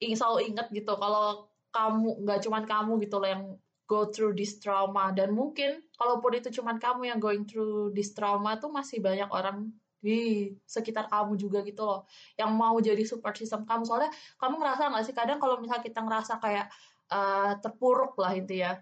selalu 0.00 0.52
ingat 0.52 0.68
gitu 0.72 0.92
kalau 0.96 1.48
kamu 1.72 2.24
nggak 2.24 2.40
cuman 2.44 2.64
kamu 2.64 2.92
gitu 3.04 3.16
loh 3.20 3.28
yang 3.28 3.44
go 3.86 4.10
through 4.10 4.34
this 4.34 4.58
trauma. 4.58 5.14
Dan 5.14 5.32
mungkin 5.32 5.84
kalaupun 5.96 6.36
itu 6.36 6.48
cuman 6.60 6.76
kamu 6.80 7.12
yang 7.14 7.18
going 7.22 7.44
through 7.46 7.92
this 7.94 8.12
trauma 8.12 8.58
tuh 8.58 8.68
masih 8.72 8.98
banyak 9.00 9.28
orang 9.30 9.70
di 10.00 10.52
sekitar 10.68 11.10
kamu 11.10 11.34
juga 11.34 11.66
gitu 11.66 11.82
loh 11.82 12.06
yang 12.38 12.52
mau 12.54 12.76
jadi 12.80 13.00
support 13.06 13.36
system 13.38 13.64
kamu. 13.64 13.84
Soalnya 13.86 14.12
kamu 14.40 14.54
ngerasa 14.60 14.92
nggak 14.92 15.04
sih 15.06 15.14
kadang 15.16 15.38
kalau 15.40 15.60
misalnya 15.62 15.84
kita 15.84 16.00
ngerasa 16.04 16.38
kayak 16.42 16.66
uh, 17.12 17.56
terpuruk 17.62 18.18
lah 18.18 18.34
itu 18.36 18.60
ya 18.60 18.80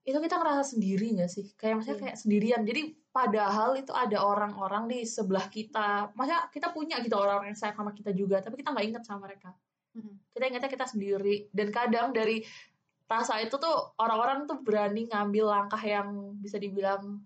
itu 0.00 0.16
kita 0.16 0.40
ngerasa 0.40 0.76
sendiri 0.76 1.06
nggak 1.20 1.30
sih? 1.30 1.46
Kayak 1.54 1.80
maksudnya 1.80 1.96
Iya. 1.96 2.04
kayak 2.08 2.18
sendirian. 2.18 2.62
Jadi 2.66 2.82
padahal 3.10 3.78
itu 3.78 3.92
ada 3.92 4.22
orang-orang 4.22 4.86
di 4.90 5.02
sebelah 5.06 5.46
kita. 5.50 6.10
Maksudnya 6.16 6.50
kita 6.50 6.68
punya 6.74 6.98
gitu 7.04 7.14
orang-orang 7.18 7.54
yang 7.54 7.58
sayang 7.58 7.78
sama 7.78 7.92
kita 7.94 8.10
juga 8.16 8.42
tapi 8.42 8.60
kita 8.60 8.74
nggak 8.74 8.86
inget 8.86 9.02
sama 9.06 9.28
mereka 9.30 9.54
Mm-mm. 9.96 10.14
kita 10.34 10.44
ingatnya 10.46 10.70
kita 10.70 10.86
sendiri 10.86 11.50
dan 11.50 11.68
kadang 11.74 12.14
dari 12.14 12.46
rasa 13.10 13.42
itu 13.42 13.58
tuh 13.58 13.94
orang-orang 13.98 14.46
tuh 14.46 14.62
berani 14.62 15.10
ngambil 15.10 15.50
langkah 15.50 15.82
yang 15.82 16.38
bisa 16.38 16.62
dibilang 16.62 17.18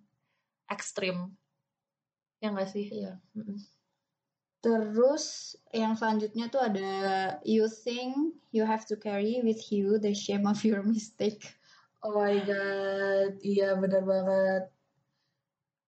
ekstrim 0.73 1.29
ya 2.41 2.49
nggak 2.53 2.71
sih 2.73 2.89
Iya. 2.89 3.21
Mm-mm. 3.37 3.59
Terus 4.65 5.57
yang 5.77 5.93
selanjutnya 5.93 6.49
tuh 6.49 6.65
ada 6.65 6.93
you 7.45 7.69
think 7.69 8.33
you 8.49 8.65
have 8.65 8.89
to 8.89 8.97
carry 8.97 9.45
with 9.45 9.61
you 9.69 10.01
the 10.01 10.17
shame 10.17 10.49
of 10.49 10.65
your 10.65 10.81
mistake. 10.81 11.45
oh 12.05 12.13
my 12.13 12.37
god 12.45 13.33
iya 13.41 13.73
bener 13.81 14.05
banget 14.05 14.69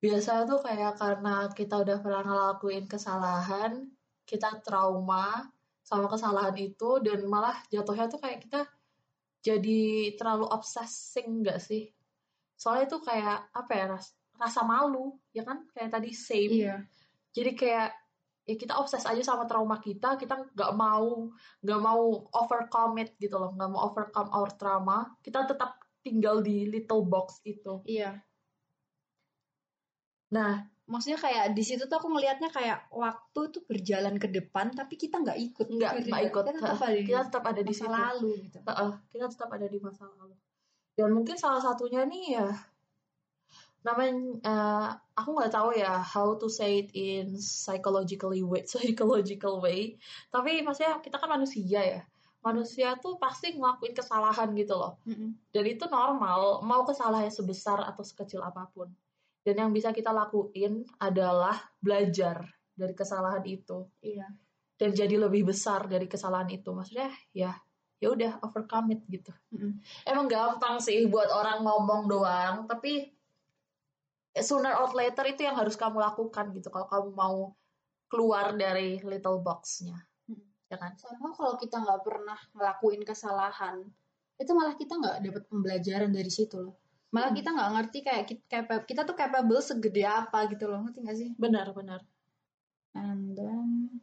biasa 0.00 0.49
tuh 0.49 0.64
kayak 0.64 0.97
karena 0.97 1.52
kita 1.52 1.76
udah 1.76 2.00
pernah 2.00 2.23
ngelakuin 2.25 2.88
kesalahan 2.88 3.85
kita 4.25 4.64
trauma 4.64 5.45
sama 5.87 6.11
kesalahan 6.11 6.59
itu 6.59 6.99
dan 6.99 7.23
malah 7.31 7.55
jatuhnya 7.71 8.11
tuh 8.11 8.19
kayak 8.19 8.43
kita 8.43 8.66
jadi 9.38 10.12
terlalu 10.19 10.50
obsessing 10.50 11.47
gak 11.47 11.62
sih? 11.62 11.95
Soalnya 12.59 12.90
itu 12.90 12.99
kayak 12.99 13.55
apa 13.55 13.73
ya 13.78 13.85
ras- 13.95 14.19
rasa 14.35 14.66
malu 14.66 15.14
ya 15.31 15.47
kan? 15.47 15.62
Kayak 15.71 15.95
tadi 15.95 16.11
same. 16.11 16.52
Iya. 16.66 16.76
jadi 17.37 17.52
kayak 17.52 17.88
ya 18.47 18.55
kita 18.57 18.75
obses 18.81 19.05
aja 19.05 19.21
sama 19.21 19.45
trauma 19.45 19.76
kita 19.83 20.16
kita 20.16 20.49
nggak 20.55 20.73
mau 20.78 21.28
nggak 21.61 21.81
mau 21.83 22.26
overcome 22.35 23.07
it 23.07 23.14
gitu 23.23 23.38
loh. 23.38 23.55
Nggak 23.55 23.71
mau 23.71 23.81
overcome 23.87 24.31
our 24.35 24.50
trauma 24.59 25.14
kita 25.23 25.47
tetap 25.47 25.78
tinggal 26.02 26.43
di 26.43 26.66
little 26.66 27.07
box 27.07 27.38
itu. 27.47 27.83
Iya. 27.87 28.19
nah 30.26 30.66
Maksudnya 30.87 31.19
kayak 31.19 31.45
di 31.59 31.62
situ 31.66 31.90
tuh 31.90 31.99
aku 31.99 32.09
ngelihatnya 32.14 32.47
kayak 32.55 32.87
waktu 32.95 33.40
tuh 33.50 33.62
berjalan 33.66 34.23
ke 34.23 34.31
depan 34.31 34.71
tapi 34.71 34.95
kita 34.95 35.19
nggak 35.19 35.38
ikut. 35.38 35.66
nggak 35.66 35.93
Gitu. 35.99 36.09
nggak 36.14 36.23
ikut. 36.31 36.45
Kita 36.47 36.55
tetap 36.62 36.78
ada 36.78 36.95
di 36.95 37.02
kita 37.02 37.21
tetap 37.26 37.45
ada 37.45 37.61
di 37.62 37.75
masa 37.75 37.83
situ. 37.83 37.90
lalu 37.99 38.31
gitu. 38.47 38.59
Heeh, 38.62 38.93
kita 39.11 39.26
tetap 39.26 39.50
ada 39.50 39.66
di 39.66 39.78
masa 39.83 40.05
lalu. 40.14 40.35
Dan 40.97 41.09
mungkin 41.12 41.37
salah 41.37 41.61
satunya 41.61 42.02
nih 42.07 42.25
ya 42.38 42.49
namanya 43.87 44.19
eh, 44.43 44.88
aku 45.14 45.31
nggak 45.31 45.52
tahu 45.55 45.71
ya 45.78 46.02
how 46.02 46.35
to 46.35 46.50
say 46.50 46.83
it 46.83 46.90
in 46.90 47.38
psychologically 47.38 48.43
way 48.43 48.66
psychological 48.71 49.62
way. 49.62 49.95
Tapi 50.35 50.62
maksudnya 50.66 50.99
kita 51.02 51.19
kan 51.23 51.31
manusia 51.38 51.83
ya. 51.83 52.02
Manusia 52.43 52.95
tuh 53.02 53.19
pasti 53.19 53.59
ngelakuin 53.59 53.90
kesalahan 53.90 54.55
gitu 54.55 54.78
loh. 54.78 55.02
Mm-mm. 55.02 55.35
dan 55.50 55.64
itu 55.66 55.83
normal 55.90 56.62
mau 56.62 56.87
kesalahannya 56.87 57.31
sebesar 57.31 57.83
atau 57.83 58.07
sekecil 58.07 58.38
apa 58.38 58.71
pun 58.71 58.87
dan 59.47 59.55
yang 59.62 59.71
bisa 59.71 59.95
kita 59.95 60.11
lakuin 60.11 60.83
adalah 60.99 61.55
belajar 61.79 62.43
dari 62.75 62.93
kesalahan 62.93 63.47
itu 63.47 63.87
Iya. 64.03 64.26
dan 64.75 64.91
jadi 64.91 65.15
lebih 65.17 65.47
besar 65.47 65.87
dari 65.87 66.11
kesalahan 66.11 66.50
itu 66.50 66.75
maksudnya 66.75 67.07
ya 67.31 67.55
ya 67.97 68.09
udah 68.11 68.43
overcome 68.43 68.93
it 68.93 69.00
gitu 69.07 69.31
Mm-mm. 69.55 69.79
emang 70.03 70.26
gampang 70.26 70.83
sih 70.83 71.07
buat 71.07 71.31
orang 71.31 71.62
ngomong 71.62 72.11
doang 72.11 72.67
tapi 72.67 73.15
sooner 74.37 74.76
or 74.76 74.93
later 74.93 75.25
itu 75.25 75.49
yang 75.49 75.57
harus 75.57 75.79
kamu 75.81 75.97
lakukan 76.03 76.53
gitu 76.53 76.69
kalau 76.69 76.85
kamu 76.91 77.09
mau 77.17 77.38
keluar 78.07 78.53
dari 78.53 78.99
little 79.00 79.41
box-nya 79.41 79.97
Mm. 80.26 80.43
ya 80.67 80.76
kan 80.76 80.93
Soalnya 80.99 81.31
kalau 81.33 81.55
kita 81.55 81.79
nggak 81.79 82.03
pernah 82.03 82.35
ngelakuin 82.50 83.07
kesalahan, 83.07 83.79
itu 84.37 84.50
malah 84.53 84.75
kita 84.75 84.99
nggak 84.99 85.17
dapat 85.23 85.43
pembelajaran 85.47 86.11
dari 86.11 86.26
situ 86.29 86.59
loh. 86.61 86.75
Malah 87.16 87.32
Hmm. 87.32 87.38
kita 87.40 87.49
nggak 87.56 87.70
ngerti 87.80 87.99
kayak 88.04 88.25
kita, 88.28 88.76
kita 88.85 89.00
tuh 89.08 89.16
capable 89.16 89.64
segede 89.64 90.04
apa 90.04 90.52
gitu 90.52 90.68
loh, 90.68 90.85
ngerti 90.85 90.99
nggak 91.00 91.16
sih? 91.16 91.30
benar 91.40 91.73
benar 91.73 92.04
And 92.96 93.37
then, 93.37 94.00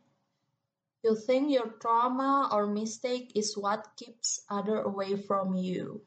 you 1.04 1.14
think 1.18 1.50
your 1.50 1.78
trauma 1.78 2.48
or 2.50 2.66
mistake 2.66 3.34
is 3.36 3.54
what 3.60 3.92
keeps 4.00 4.42
other 4.50 4.82
away 4.88 5.20
from 5.20 5.54
you 5.54 6.02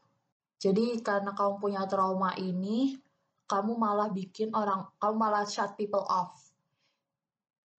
jadi 0.57 0.97
karena 1.05 1.37
kamu 1.37 1.61
punya 1.61 1.85
trauma 1.85 2.33
ini 2.35 2.97
kamu 3.45 3.77
malah 3.77 4.09
bikin 4.09 4.51
orang 4.57 4.89
kamu 4.97 5.15
malah 5.15 5.45
shut 5.45 5.77
people 5.77 6.03
off 6.03 6.33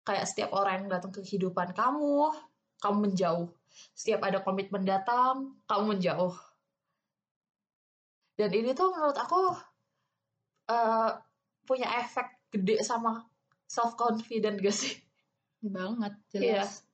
kayak 0.06 0.30
setiap 0.30 0.56
orang 0.56 0.86
yang 0.86 1.02
datang 1.02 1.12
ke 1.12 1.20
kehidupan 1.26 1.74
kamu 1.74 2.32
kamu 2.80 2.98
menjauh 3.12 3.50
setiap 3.98 4.22
ada 4.24 4.40
komitmen 4.46 4.86
datang 4.86 5.58
kamu 5.66 5.98
menjauh 5.98 6.38
dan 8.38 8.50
ini 8.54 8.72
tuh 8.72 8.94
menurut 8.94 9.18
aku 9.18 9.42
eh, 10.70 11.12
punya 11.66 11.88
efek 12.00 12.28
gede 12.48 12.80
sama 12.82 13.26
self 13.68 13.98
confident 14.00 14.62
gak 14.62 14.72
sih 14.72 14.94
banget 15.60 16.14
Iya. 16.32 16.64
jelas. 16.64 16.86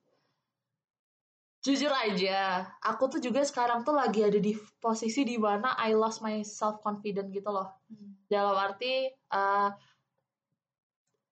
jujur 1.64 1.92
aja 1.94 2.40
aku 2.82 3.08
tuh 3.08 3.20
juga 3.20 3.40
sekarang 3.40 3.84
tuh 3.84 3.96
lagi 3.96 4.20
ada 4.20 4.36
di 4.36 4.52
posisi 4.80 5.24
di 5.24 5.40
mana 5.40 5.76
I 5.80 5.96
lost 5.96 6.20
my 6.20 6.44
self 6.44 6.82
confident 6.82 7.32
gitu 7.32 7.48
loh 7.48 7.72
Hmm. 7.88 8.18
dalam 8.26 8.58
arti 8.58 9.08
eh, 9.14 9.70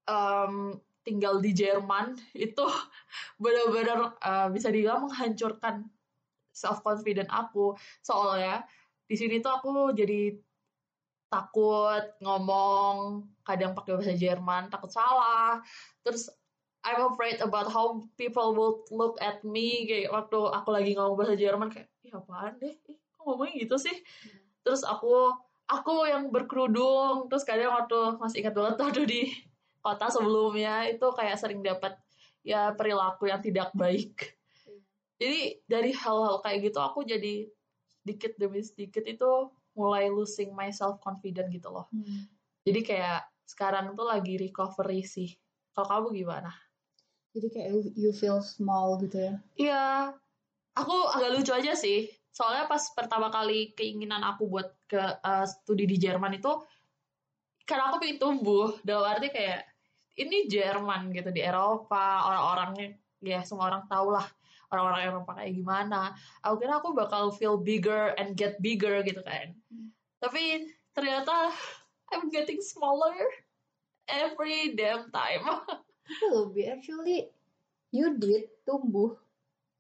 em, 0.06 0.56
tinggal 1.01 1.41
di 1.41 1.51
Jerman 1.51 2.13
itu 2.48 2.65
benar-benar 3.36 4.00
eh, 4.22 4.48
bisa 4.53 4.70
dibilang 4.70 5.10
menghancurkan 5.10 5.89
self 6.51 6.80
confident 6.80 7.27
aku 7.27 7.74
soalnya 8.00 8.68
di 9.12 9.20
sini 9.20 9.44
tuh 9.44 9.51
aku 9.51 9.91
jadi 9.91 10.32
takut 11.27 12.15
ngomong 12.24 13.27
kadang 13.44 13.75
pakai 13.75 14.00
bahasa 14.00 14.15
Jerman 14.15 14.72
takut 14.72 14.88
salah. 14.88 15.60
Terus 16.00 16.32
I'm 16.88 17.12
afraid 17.12 17.44
about 17.44 17.68
how 17.68 18.08
people 18.15 18.56
will 18.56 18.88
look 18.88 19.20
at 19.20 19.44
me 19.44 19.84
kayak 19.84 20.15
waktu 20.15 20.39
aku 20.39 20.70
lagi 20.72 20.96
ngomong 20.96 21.20
bahasa 21.20 21.36
Jerman 21.36 21.68
kayak 21.68 21.91
ih 22.08 22.15
apaan 22.15 22.56
deh? 22.63 22.72
Ih 22.88 22.96
kok 22.96 23.24
ngomongnya 23.27 23.68
gitu 23.68 23.75
sih? 23.75 24.00
Terus 24.63 24.88
aku 24.88 25.36
aku 25.68 26.08
yang 26.08 26.32
berkerudung. 26.32 27.27
Terus 27.27 27.44
kadang 27.44 27.75
waktu 27.75 28.15
masih 28.15 28.48
ingat 28.48 28.56
banget 28.56 28.75
waktu 28.88 29.01
di 29.03 29.22
kota 29.84 30.08
sebelumnya 30.08 30.88
itu 30.88 31.03
kayak 31.12 31.36
sering 31.36 31.60
dapat 31.60 32.00
ya 32.48 32.72
perilaku 32.72 33.27
yang 33.27 33.44
tidak 33.44 33.75
baik. 33.75 34.39
Jadi 35.20 35.60
dari 35.68 35.91
hal-hal 35.91 36.39
kayak 36.39 36.72
gitu 36.72 36.80
aku 36.80 37.03
jadi 37.03 37.51
sedikit 38.01 38.34
demi 38.36 38.65
sedikit 38.65 39.05
itu 39.05 39.53
mulai 39.77 40.12
losing 40.12 40.51
my 40.51 40.74
self 40.74 41.00
confident 41.00 41.48
gitu 41.53 41.72
loh 41.72 41.88
Hmm. 41.93 42.27
jadi 42.67 42.81
kayak 42.84 43.22
sekarang 43.48 43.93
tuh 43.96 44.08
lagi 44.08 44.36
recovery 44.36 45.03
sih 45.05 45.31
kalau 45.72 45.88
kamu 45.88 46.24
gimana 46.24 46.51
Jadi 47.31 47.48
kayak 47.48 47.67
you, 47.72 47.81
you 47.96 48.12
feel 48.12 48.43
small 48.43 49.00
gitu 49.00 49.15
ya. 49.15 49.34
Iya, 49.55 49.86
aku 50.75 51.15
agak 51.15 51.31
lucu 51.31 51.55
aja 51.55 51.79
sih. 51.79 52.12
Soalnya 52.27 52.67
pas 52.67 52.84
pertama 52.91 53.31
kali 53.31 53.72
keinginan 53.72 54.20
aku 54.20 54.51
buat 54.51 54.75
ke 54.84 55.00
uh, 55.00 55.48
studi 55.48 55.88
di 55.88 55.96
Jerman 55.96 56.36
itu, 56.36 56.51
karena 57.63 57.88
aku 57.88 58.03
pengen 58.03 58.20
tumbuh. 58.20 58.75
Dalam 58.84 59.15
arti 59.15 59.31
kayak, 59.31 59.63
ini 60.20 60.51
Jerman 60.51 61.15
gitu, 61.15 61.31
di 61.31 61.39
Eropa, 61.39 62.27
orang-orangnya, 62.27 63.00
ya 63.24 63.48
semua 63.48 63.72
orang 63.72 63.88
tahu 63.88 64.12
lah 64.12 64.27
orang-orang 64.72 65.01
Eropa 65.12 65.32
kayak 65.36 65.54
gimana. 65.60 66.16
Aku 66.42 66.56
kira 66.63 66.80
aku 66.80 66.96
bakal 66.96 67.30
feel 67.36 67.60
bigger 67.60 68.16
and 68.16 68.40
get 68.40 68.58
bigger 68.63 69.04
gitu 69.04 69.20
kan. 69.22 69.51
Hmm. 69.68 69.92
Tapi 70.24 70.72
ternyata 70.96 71.51
I'm 72.12 72.32
getting 72.32 72.63
smaller 72.63 73.16
every 74.08 74.74
damn 74.74 75.12
time. 75.12 75.44
Tapi 76.08 76.25
lebih 76.32 76.66
actually 76.80 77.28
you 77.92 78.16
did 78.16 78.48
tumbuh. 78.63 79.16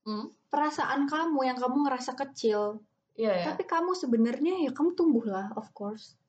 Hmm? 0.03 0.31
Perasaan 0.51 1.07
kamu 1.07 1.47
yang 1.47 1.55
kamu 1.55 1.87
ngerasa 1.87 2.11
kecil, 2.19 2.83
Iya 3.15 3.31
ya. 3.31 3.45
tapi 3.53 3.63
kamu 3.63 3.95
sebenarnya 3.95 4.67
ya 4.67 4.71
kamu 4.75 4.99
tumbuh 4.99 5.23
lah, 5.23 5.47
of 5.55 5.71
course. 5.71 6.19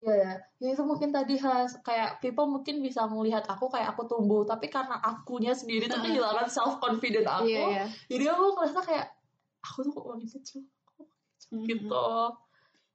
Ya 0.00 0.14
ya 0.14 0.32
ya 0.56 0.68
itu 0.70 0.82
mungkin 0.82 1.10
tadi 1.10 1.34
has 1.36 1.74
kayak 1.80 2.18
people 2.18 2.46
mungkin 2.46 2.78
bisa 2.78 3.02
melihat 3.04 3.42
aku 3.44 3.66
kayak 3.66 3.92
aku 3.92 4.06
tumbuh 4.06 4.42
tapi 4.42 4.66
karena 4.66 4.94
akunya 4.96 5.50
sendiri 5.50 5.86
tuh 5.86 5.98
kehilangan 5.98 6.46
self 6.46 6.78
confident 6.78 7.26
aku 7.26 7.44
Iya, 7.44 7.66
iya. 7.68 7.84
jadi 8.06 8.24
aku 8.30 8.44
ngerasa 8.54 8.78
kayak 8.80 9.06
aku 9.60 9.78
tuh 9.82 9.92
kok 9.92 10.04
wangi 10.06 10.28
kecil 10.28 10.60
aku 10.84 11.02
Mhm. 11.50 11.64
gitu 11.66 12.06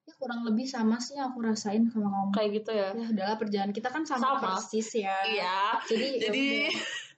Ya, 0.03 0.11
kurang 0.13 0.43
lebih 0.43 0.63
sama 0.65 0.95
sih 0.97 1.15
yang 1.15 1.31
aku 1.31 1.39
rasain 1.41 1.87
sama 1.87 2.07
kamu. 2.09 2.31
kayak 2.31 2.49
gitu 2.53 2.71
ya 2.71 2.89
Ya 2.93 3.07
adalah 3.09 3.35
perjalanan 3.37 3.71
kita 3.71 3.87
kan 3.87 4.03
sama, 4.03 4.19
Sama. 4.29 4.39
persis 4.41 4.87
ya. 4.93 5.15
iya 5.25 5.79
Jadi 5.81 6.07
ya 6.13 6.19
jadi 6.25 6.43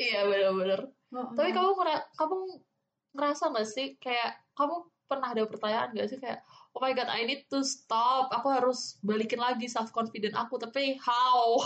iya 0.00 0.20
benar-benar 0.24 0.80
udah. 1.08 1.26
tapi 1.32 1.50
kamu 1.50 1.70
ngera- 1.72 2.06
kamu 2.12 2.34
ngerasa 3.12 3.44
gak 3.50 3.68
sih 3.68 3.86
kayak 3.96 4.30
kamu 4.52 4.74
pernah 5.04 5.28
ada 5.28 5.42
pertanyaan 5.44 5.90
gak 5.92 6.08
sih 6.08 6.18
kayak 6.18 6.40
oh 6.76 6.80
my 6.80 6.92
god 6.96 7.08
I 7.08 7.24
need 7.24 7.48
to 7.52 7.60
stop. 7.64 8.32
Aku 8.32 8.48
harus 8.48 9.00
balikin 9.04 9.40
lagi 9.40 9.68
self 9.68 9.92
confident 9.92 10.36
aku. 10.36 10.56
Tapi 10.60 10.96
how? 11.00 11.60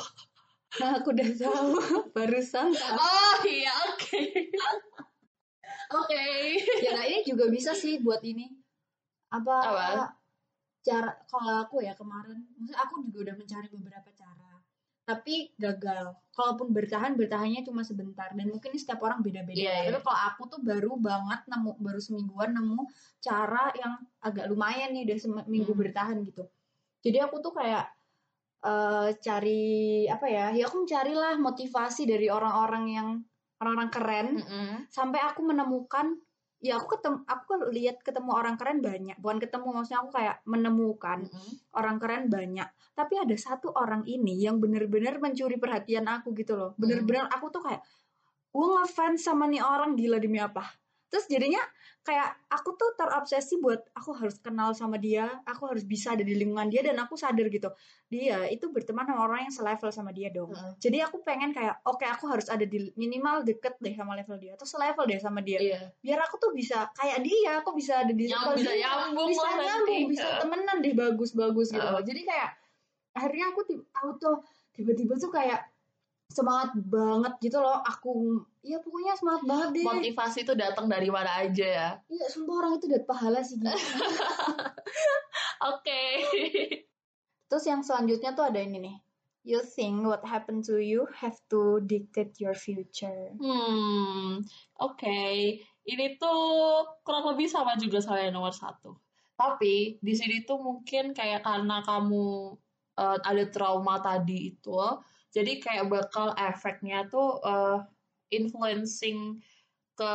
Nah, 0.83 1.01
aku 1.01 1.15
udah 1.15 1.31
tahu. 1.31 1.71
Barusan. 2.17 2.75
oh 2.75 3.39
iya 3.47 3.73
oke. 3.91 4.23
Oke. 5.95 6.27
Ya 6.83 6.99
nah, 6.99 7.07
ini 7.07 7.23
juga 7.23 7.47
bisa 7.47 7.71
sih 7.73 8.03
buat 8.03 8.21
ini. 8.27 8.51
Apa, 9.31 9.55
Apa? 9.63 10.07
cara 10.87 11.11
kalau 11.27 11.67
aku 11.67 11.83
ya 11.83 11.99
kemarin 11.99 12.47
maksudnya 12.55 12.79
aku 12.79 13.03
juga 13.11 13.19
udah 13.27 13.35
mencari 13.35 13.69
beberapa 13.75 14.07
cara 14.15 14.46
tapi 15.07 15.55
gagal 15.55 16.19
kalaupun 16.35 16.75
bertahan 16.75 17.15
bertahannya 17.15 17.63
cuma 17.63 17.81
sebentar 17.81 18.27
dan 18.35 18.47
mungkin 18.51 18.75
ini 18.75 18.81
setiap 18.83 18.99
orang 19.01 19.23
beda-beda 19.23 19.55
Iya, 19.55 19.75
iya. 19.87 19.95
tapi 19.95 20.03
kalau 20.03 20.21
aku 20.27 20.43
tuh 20.51 20.61
baru 20.61 20.99
banget 20.99 21.47
nemu 21.47 21.79
baru 21.79 22.01
semingguan 22.03 22.51
nemu 22.53 22.83
cara 23.23 23.71
yang 23.79 23.95
agak 24.19 24.51
lumayan 24.51 24.91
nih 24.91 25.07
udah 25.07 25.17
seminggu 25.17 25.73
Hmm. 25.73 25.81
bertahan 25.81 26.19
gitu 26.27 26.45
jadi 27.01 27.23
aku 27.25 27.39
tuh 27.39 27.55
kayak 27.55 27.87
eh, 28.61 29.09
cari 29.17 29.65
apa 30.11 30.27
ya 30.27 30.47
ya 30.51 30.67
aku 30.67 30.83
mencarilah 30.83 31.39
motivasi 31.39 32.03
dari 32.03 32.27
orang-orang 32.27 32.85
yang 32.91 33.09
orang-orang 33.57 33.89
keren 33.89 34.29
Mm-mm. 34.43 34.91
sampai 34.91 35.23
aku 35.23 35.41
menemukan 35.41 36.19
ya 36.57 36.81
aku 36.81 36.97
ketemu 36.97 37.19
aku 37.29 37.53
lihat 37.73 38.01
ketemu 38.01 38.31
orang 38.33 38.57
keren 38.57 38.81
banyak. 38.81 39.17
Bukan 39.21 39.39
ketemu 39.43 39.69
maksudnya 39.77 40.01
aku 40.05 40.11
kayak 40.17 40.37
menemukan 40.49 41.19
Mm-mm. 41.29 41.53
orang 41.77 41.97
keren 42.01 42.33
banyak. 42.33 42.69
Tapi 42.97 43.15
ada 43.21 43.37
satu 43.37 43.73
orang 43.77 44.03
ini 44.09 44.41
yang 44.41 44.57
bener-bener 44.57 45.21
mencuri 45.21 45.61
perhatian 45.61 46.09
aku 46.09 46.33
gitu 46.33 46.57
loh. 46.57 46.71
Bener-bener 46.81 47.29
aku 47.29 47.53
tuh 47.53 47.63
kayak 47.65 47.85
gue 48.57 48.67
ngefans 48.73 49.21
sama 49.21 49.45
nih 49.53 49.61
orang 49.61 49.95
gila 49.95 50.17
demi 50.17 50.41
apa? 50.41 50.65
Terus 51.13 51.29
jadinya 51.29 51.61
kayak 52.07 52.39
aku 52.47 52.79
tuh 52.79 52.95
terobsesi 52.95 53.59
buat 53.59 53.83
aku 53.91 54.15
harus 54.15 54.39
kenal 54.39 54.71
sama 54.79 54.95
dia 54.95 55.43
aku 55.43 55.67
harus 55.67 55.83
bisa 55.83 56.15
ada 56.15 56.23
di 56.23 56.39
lingkungan 56.39 56.71
dia 56.71 56.87
dan 56.87 56.95
aku 57.03 57.19
sadar 57.19 57.51
gitu 57.51 57.67
dia 58.07 58.47
itu 58.47 58.71
berteman 58.71 59.03
sama 59.03 59.27
orang 59.27 59.51
yang 59.51 59.55
selevel 59.55 59.91
sama 59.91 60.15
dia 60.15 60.31
dong. 60.31 60.55
Mm-mm. 60.55 60.79
jadi 60.79 61.11
aku 61.11 61.27
pengen 61.27 61.51
kayak 61.51 61.83
oke 61.83 62.07
aku 62.07 62.31
harus 62.31 62.47
ada 62.47 62.63
di 62.63 62.95
minimal 62.95 63.43
deket 63.43 63.75
deh 63.83 63.91
sama 63.99 64.15
level 64.15 64.39
dia 64.39 64.55
atau 64.55 64.63
selevel 64.63 65.05
deh 65.11 65.19
sama 65.19 65.43
dia. 65.43 65.59
Iya. 65.59 65.81
Biar 65.99 66.23
aku 66.23 66.39
tuh 66.39 66.55
bisa 66.55 66.87
kayak 66.95 67.27
dia 67.27 67.59
aku 67.59 67.75
bisa 67.75 68.07
ada 68.07 68.15
di 68.15 68.31
yang 68.31 68.55
bisa 68.55 68.71
dia 68.71 68.87
nyambung 68.87 69.35
bisa 69.35 69.49
nyambung 69.59 70.05
bisa 70.15 70.29
temenan 70.47 70.79
deh 70.79 70.95
bagus-bagus 70.95 71.75
gitu 71.75 71.83
loh. 71.83 72.03
Jadi 72.07 72.23
kayak 72.23 72.51
akhirnya 73.19 73.51
aku 73.51 73.61
tahu 73.91 74.11
tuh 74.23 74.37
tiba-tiba 74.77 75.19
tuh 75.19 75.33
kayak 75.35 75.67
semangat 76.27 76.75
banget 76.75 77.33
gitu 77.39 77.63
loh 77.63 77.79
aku 77.87 78.43
ya 78.67 78.83
pokoknya 78.83 79.15
semangat 79.15 79.43
banget 79.47 79.69
deh 79.79 79.85
motivasi 79.87 80.39
itu 80.43 80.53
datang 80.59 80.91
dari 80.91 81.09
mana 81.09 81.47
aja 81.47 81.67
ya 81.67 81.91
iya 82.11 82.27
sumpah 82.27 82.67
orang 82.67 82.73
itu 82.83 82.91
dapat 82.91 83.07
pahala 83.07 83.41
sih 83.47 83.57
gitu. 83.57 83.67
oke 85.71 86.03
terus 87.47 87.65
yang 87.65 87.87
selanjutnya 87.87 88.35
tuh 88.35 88.51
ada 88.51 88.59
ini 88.59 88.79
nih 88.83 88.97
you 89.47 89.63
think 89.63 90.03
what 90.03 90.27
happened 90.27 90.67
to 90.67 90.83
you 90.83 91.07
have 91.15 91.39
to 91.47 91.79
dictate 91.87 92.35
your 92.43 92.59
future 92.59 93.31
Hmm, 93.39 94.43
oke. 94.83 95.19
Ini 95.87 96.19
tuh 96.19 96.43
kurang 97.07 97.31
lebih 97.31 97.47
sama 97.47 97.79
juga 97.79 98.03
sama 98.03 98.27
yang 98.27 98.35
nomor 98.35 98.51
satu. 98.51 98.99
Tapi 99.39 100.03
di 100.03 100.15
sini 100.19 100.43
tuh 100.43 100.59
mungkin 100.59 101.15
kayak 101.15 101.47
karena 101.47 101.79
kamu 101.87 102.59
eh, 102.99 103.19
ada 103.23 103.45
trauma 103.55 104.03
tadi 104.03 104.51
itu, 104.51 104.75
jadi 105.37 105.61
kayak 105.61 105.93
bakal 105.93 106.33
efeknya 106.41 107.05
tuh 107.13 107.45
eh, 107.45 107.79
influencing 108.33 109.45
ke 109.93 110.15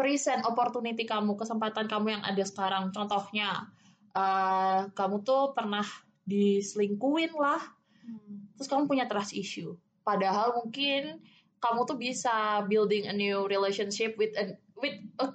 present 0.00 0.40
opportunity 0.48 1.04
kamu, 1.04 1.36
kesempatan 1.36 1.84
kamu 1.84 2.16
yang 2.16 2.24
ada 2.24 2.40
sekarang. 2.40 2.88
Contohnya, 2.96 3.68
eh, 4.16 4.88
kamu 4.96 5.20
tuh 5.20 5.52
pernah 5.52 5.84
diselingkuin 6.24 7.36
lah, 7.36 7.60
Hmm. 8.02 8.50
terus 8.58 8.66
kamu 8.66 8.90
punya 8.90 9.06
trust 9.06 9.30
issue. 9.30 9.78
Padahal 10.02 10.58
mungkin 10.58 11.22
kamu 11.62 11.86
tuh 11.86 11.94
bisa 11.94 12.66
building 12.66 13.06
a 13.06 13.14
new 13.14 13.46
relationship 13.46 14.18
with 14.18 14.34
a, 14.34 14.58
with 14.74 14.98
a 15.22 15.30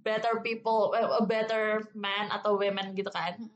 better 0.00 0.40
people, 0.40 0.96
eh, 0.96 1.04
a 1.04 1.24
better 1.28 1.84
man 1.92 2.32
atau 2.32 2.56
women 2.56 2.96
gitu 2.96 3.12
kan. 3.12 3.36
Hmm. 3.36 3.52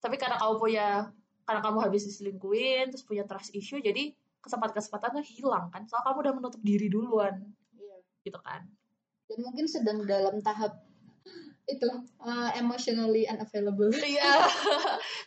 Tapi 0.00 0.16
karena 0.16 0.40
kamu 0.40 0.54
punya, 0.56 1.12
karena 1.42 1.60
kamu 1.60 1.78
habis 1.82 2.06
diselingkuin, 2.06 2.90
terus 2.94 3.02
punya 3.02 3.26
trust 3.26 3.50
issue, 3.52 3.78
jadi 3.78 4.14
kesempatan-kesempatannya 4.40 5.22
hilang 5.22 5.70
kan. 5.70 5.86
Soalnya 5.86 6.06
kamu 6.10 6.18
udah 6.22 6.34
menutup 6.34 6.60
diri 6.62 6.86
duluan, 6.86 7.34
Iya. 7.74 7.96
gitu 8.24 8.38
kan. 8.42 8.66
dan 9.30 9.38
mungkin 9.48 9.64
sedang 9.64 10.04
dalam 10.04 10.44
tahap 10.44 10.76
itu 11.64 11.88
uh, 12.20 12.50
emotionally 12.52 13.24
unavailable 13.24 13.88
Iya. 14.04 14.44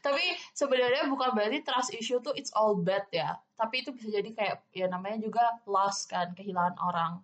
Tapi 0.05 0.21
sebenarnya 0.53 1.07
bukan 1.09 1.33
berarti 1.33 1.63
trust 1.65 1.89
issue 1.89 2.21
tuh 2.21 2.35
it's 2.37 2.51
all 2.53 2.77
bad 2.77 3.07
ya. 3.09 3.33
Tapi 3.55 3.81
itu 3.81 3.89
bisa 3.95 4.11
jadi 4.13 4.29
kayak 4.35 4.57
ya 4.75 4.85
namanya 4.85 5.23
juga 5.23 5.41
loss 5.65 6.05
kan, 6.05 6.35
kehilangan 6.37 6.75
orang. 6.85 7.23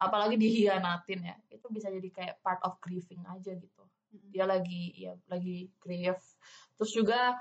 Apalagi 0.00 0.34
dihianatin 0.34 1.22
ya. 1.22 1.36
Itu 1.52 1.70
bisa 1.70 1.86
jadi 1.86 2.08
kayak 2.10 2.34
part 2.42 2.58
of 2.66 2.80
grieving 2.82 3.22
aja 3.28 3.54
gitu. 3.54 3.82
Dia 4.32 4.48
lagi 4.48 4.90
ya 4.96 5.14
lagi 5.30 5.70
grief. 5.78 6.18
Terus 6.74 6.90
juga 6.90 7.36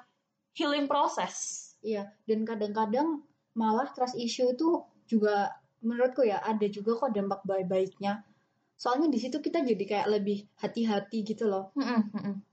healing 0.57 0.89
process. 0.89 1.63
Iya, 1.85 2.09
dan 2.25 2.41
kadang-kadang 2.41 3.21
malah 3.53 3.85
trust 3.93 4.17
issue 4.17 4.49
itu 4.49 4.81
juga 5.05 5.53
menurutku 5.85 6.25
ya 6.25 6.41
ada 6.41 6.65
juga 6.65 6.97
kok 6.97 7.13
dampak 7.13 7.45
baik-baiknya. 7.45 8.25
Soalnya 8.77 9.09
di 9.09 9.17
situ 9.17 9.41
kita 9.41 9.65
jadi 9.65 9.81
kayak 9.89 10.07
lebih 10.09 10.45
hati-hati 10.61 11.25
gitu 11.25 11.49
loh. 11.49 11.73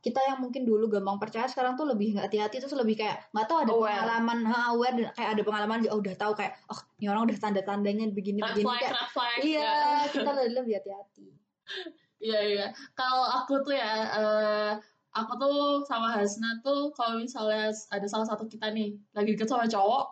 Kita 0.00 0.20
yang 0.24 0.40
mungkin 0.40 0.64
dulu 0.64 0.88
gampang 0.88 1.20
percaya 1.20 1.44
sekarang 1.48 1.76
tuh 1.76 1.84
lebih 1.84 2.16
nggak 2.16 2.32
hati-hati 2.32 2.64
terus 2.64 2.72
lebih 2.76 2.96
kayak 3.00 3.28
nggak 3.32 3.44
tahu 3.48 3.58
ada 3.60 3.72
Aware. 3.72 3.92
pengalaman 3.92 4.38
ha, 4.48 4.58
aware 4.72 4.94
dan 4.96 5.06
kayak 5.12 5.30
ada 5.36 5.42
pengalaman 5.44 5.78
oh, 5.92 6.00
udah 6.00 6.14
tahu 6.16 6.32
kayak 6.32 6.52
oh 6.72 6.80
ini 6.96 7.06
orang 7.12 7.28
udah 7.28 7.36
tanda-tandanya 7.36 8.08
begini 8.08 8.40
Red 8.40 8.56
begini 8.56 8.64
flag, 8.64 8.80
kayak 8.80 9.08
flag. 9.12 9.38
iya 9.44 9.72
kita 10.08 10.30
lebih 10.52 10.72
hati-hati. 10.80 11.28
Iya 12.24 12.40
iya. 12.40 12.66
Kalau 12.96 13.28
aku 13.28 13.60
tuh 13.60 13.76
ya, 13.76 13.92
eh, 14.16 14.72
aku 15.14 15.32
tuh 15.38 15.56
sama 15.86 16.10
Hasna 16.10 16.58
tuh 16.60 16.90
kalau 16.90 17.22
misalnya 17.22 17.70
ada 17.70 18.06
salah 18.10 18.26
satu 18.26 18.50
kita 18.50 18.74
nih 18.74 18.98
lagi 19.14 19.38
deket 19.38 19.46
sama 19.46 19.64
cowok, 19.70 20.10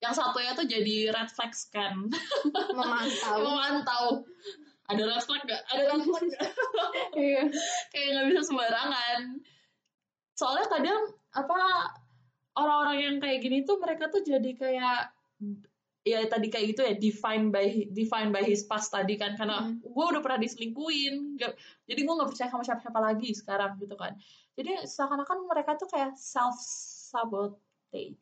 yang 0.00 0.14
satunya 0.16 0.56
tuh 0.56 0.64
jadi 0.64 1.12
red 1.12 1.28
flag 1.28 1.52
scan, 1.52 2.08
Memantau. 2.76 3.36
memantau. 3.44 4.04
Ada 4.88 5.02
red 5.04 5.22
flag 5.22 5.42
gak? 5.44 5.62
Ada 5.68 5.82
red 5.92 6.02
flag 6.08 6.24
gak? 6.32 6.42
Iya. 7.18 7.42
Kayak 7.92 8.08
nggak 8.14 8.26
bisa 8.32 8.42
sembarangan. 8.48 9.20
Soalnya 10.38 10.66
kadang 10.70 11.02
apa 11.34 11.60
orang-orang 12.56 12.98
yang 12.98 13.16
kayak 13.20 13.42
gini 13.44 13.66
tuh 13.68 13.76
mereka 13.82 14.08
tuh 14.08 14.22
jadi 14.24 14.50
kayak 14.56 15.12
ya 16.08 16.24
tadi 16.24 16.48
kayak 16.48 16.66
gitu 16.72 16.80
ya 16.82 16.94
define 16.96 17.52
by 17.52 17.88
define 17.92 18.32
by 18.32 18.40
his 18.40 18.64
past 18.64 18.88
tadi 18.88 19.14
kan. 19.14 19.36
Karena 19.36 19.68
Mm. 19.68 19.84
gue 19.84 20.04
udah 20.08 20.22
pernah 20.24 20.40
diselingkuin 20.40 21.36
nggak- 21.36 21.56
jadi 21.84 22.00
gue 22.02 22.14
nggak 22.16 22.30
percaya 22.32 22.48
sama 22.48 22.64
siapa-siapa 22.64 23.00
lagi 23.00 23.30
sekarang 23.32 23.76
gitu 23.78 23.94
kan. 23.94 24.16
Jadi 24.56 24.88
seakan-akan 24.88 25.46
mereka 25.46 25.76
tuh 25.76 25.86
kayak 25.86 26.16
self 26.16 26.56
sabotage 26.58 28.16